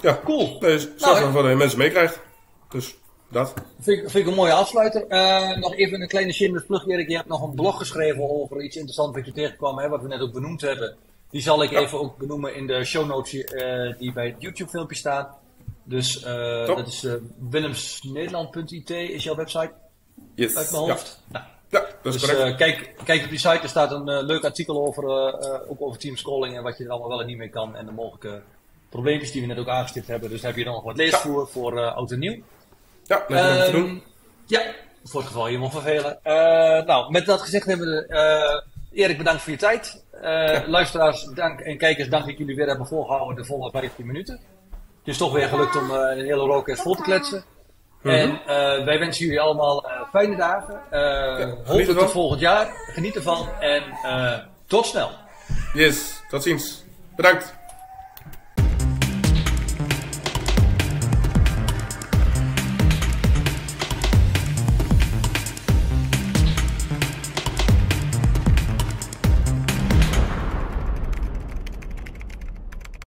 Ja, 0.00 0.20
Cool. 0.24 0.56
Nee, 0.60 0.78
zorg 0.78 0.98
Nou, 1.00 1.16
ervoor 1.24 1.42
dat 1.42 1.50
je 1.50 1.56
mensen 1.56 1.78
meekrijgt. 1.78 2.20
Dus 2.68 2.96
dat. 3.28 3.54
Vind, 3.80 3.98
ik- 4.02 4.10
vind 4.10 4.24
ik 4.24 4.30
een 4.30 4.36
mooie 4.36 4.52
afsluiter. 4.52 5.06
Eh, 5.06 5.56
nog 5.56 5.74
even 5.74 6.00
een 6.00 6.08
kleine 6.08 6.32
shameless 6.32 6.66
plug, 6.66 6.86
Erik. 6.86 7.08
Je 7.08 7.16
hebt 7.16 7.28
nog 7.28 7.42
een 7.42 7.54
blog 7.54 7.76
geschreven 7.78 8.30
over 8.30 8.60
iets 8.62 8.76
interessants 8.76 9.16
wat 9.16 9.26
je 9.26 9.32
tegenkwam, 9.32 9.78
hè, 9.78 9.88
wat 9.88 10.02
we 10.02 10.08
net 10.08 10.20
ook 10.20 10.32
benoemd 10.32 10.60
hebben. 10.60 10.96
Die 11.30 11.40
zal 11.42 11.62
ik 11.62 11.70
Ja. 11.70 11.78
even 11.80 12.00
ook 12.00 12.16
benoemen 12.18 12.54
in 12.54 12.66
de 12.66 12.84
show 12.84 13.06
notes 13.06 13.44
eh, 13.44 13.98
die 13.98 14.12
bij 14.12 14.26
het 14.26 14.36
YouTube 14.38 14.70
filmpje 14.70 14.96
staan. 14.96 15.28
Dus 15.84 16.22
eh, 16.22 16.66
dat 16.66 16.86
is 16.86 17.06
willemsnederland.it 17.50 18.90
is 18.90 19.24
jouw 19.24 19.34
website 19.34 19.72
Yes. 20.34 20.56
uit 20.56 20.70
mijn 20.70 20.84
Ja. 20.84 20.90
hoofd. 20.90 21.20
Nou, 21.32 21.44
ja, 21.70 21.80
dat 22.02 22.14
is 22.14 22.20
dus 22.20 22.30
correct. 22.30 22.56
kijk, 22.56 22.94
kijk 23.04 23.24
op 23.24 23.28
die 23.30 23.38
site, 23.38 23.58
er 23.62 23.68
staat 23.68 23.92
een 23.92 24.24
leuk 24.24 24.44
artikel 24.44 24.86
over, 24.86 25.04
eh, 25.04 25.70
ook 25.70 25.80
over 25.82 25.98
teamscrolling 25.98 26.56
en 26.56 26.62
wat 26.62 26.78
je 26.78 26.84
er 26.84 26.90
allemaal 26.90 27.08
wel 27.08 27.20
en 27.20 27.26
niet 27.26 27.36
mee 27.36 27.48
kan. 27.48 27.76
En 27.76 27.86
de 27.86 27.92
mogelijke 27.92 28.42
probleempjes 28.88 29.32
die 29.32 29.40
we 29.40 29.46
net 29.46 29.58
ook 29.58 29.68
aangestipt 29.68 30.06
hebben. 30.06 30.30
Dus 30.30 30.42
heb 30.42 30.56
je 30.56 30.64
dan 30.64 30.72
nog 30.74 30.82
wat 30.84 30.96
leesvoer 30.96 31.48
voor 31.48 31.80
oud 31.80 32.10
en 32.10 32.18
nieuw. 32.18 32.42
Ja, 33.08 33.24
net 33.28 33.58
om 33.58 33.64
te 33.64 33.70
doen. 33.70 34.02
Ja, 34.46 34.62
voor 35.04 35.20
het 35.20 35.28
geval 35.28 35.48
je 35.48 35.58
mocht 35.58 35.72
vervelen. 35.72 36.18
Eh, 36.22 36.84
nou, 36.86 37.10
met 37.10 37.26
dat 37.26 37.40
gezegd 37.40 37.66
hebben 37.66 37.86
we. 37.86 38.06
eh, 38.06 39.02
Erik, 39.02 39.18
bedankt 39.18 39.42
voor 39.42 39.52
je 39.52 39.58
tijd. 39.58 40.04
Eh, 40.22 40.60
Luisteraars 40.66 41.24
dank, 41.34 41.60
en 41.60 41.78
kijkers, 41.78 42.08
dank 42.08 42.26
dat 42.26 42.38
jullie 42.38 42.56
weer 42.56 42.66
hebben 42.66 42.86
volgehouden 42.86 43.36
de 43.36 43.44
volle 43.44 43.70
15 43.70 44.06
minuten. 44.06 44.34
Het 44.98 45.08
is 45.14 45.16
toch 45.16 45.32
weer 45.32 45.48
gelukt 45.48 45.76
om 45.76 45.90
een 45.90 46.18
hele 46.18 46.34
rookers 46.34 46.80
vol 46.80 46.94
te 46.94 47.02
kletsen. 47.02 47.44
Mhm. 48.02 48.14
En 48.14 48.40
wij 48.84 48.98
wensen 48.98 49.24
jullie 49.24 49.40
allemaal 49.40 49.90
fijne 50.12 50.36
dagen. 50.36 50.80
Geniet 50.90 51.66
hopelijk 51.66 51.98
tot 51.98 52.10
volgend 52.10 52.40
jaar. 52.40 52.68
Geniet 52.92 53.14
ervan 53.16 53.48
en 53.60 53.82
tot 54.66 54.86
snel. 54.86 55.10
Yes, 55.74 56.22
tot 56.28 56.42
ziens. 56.42 56.84
Bedankt. 57.16 57.54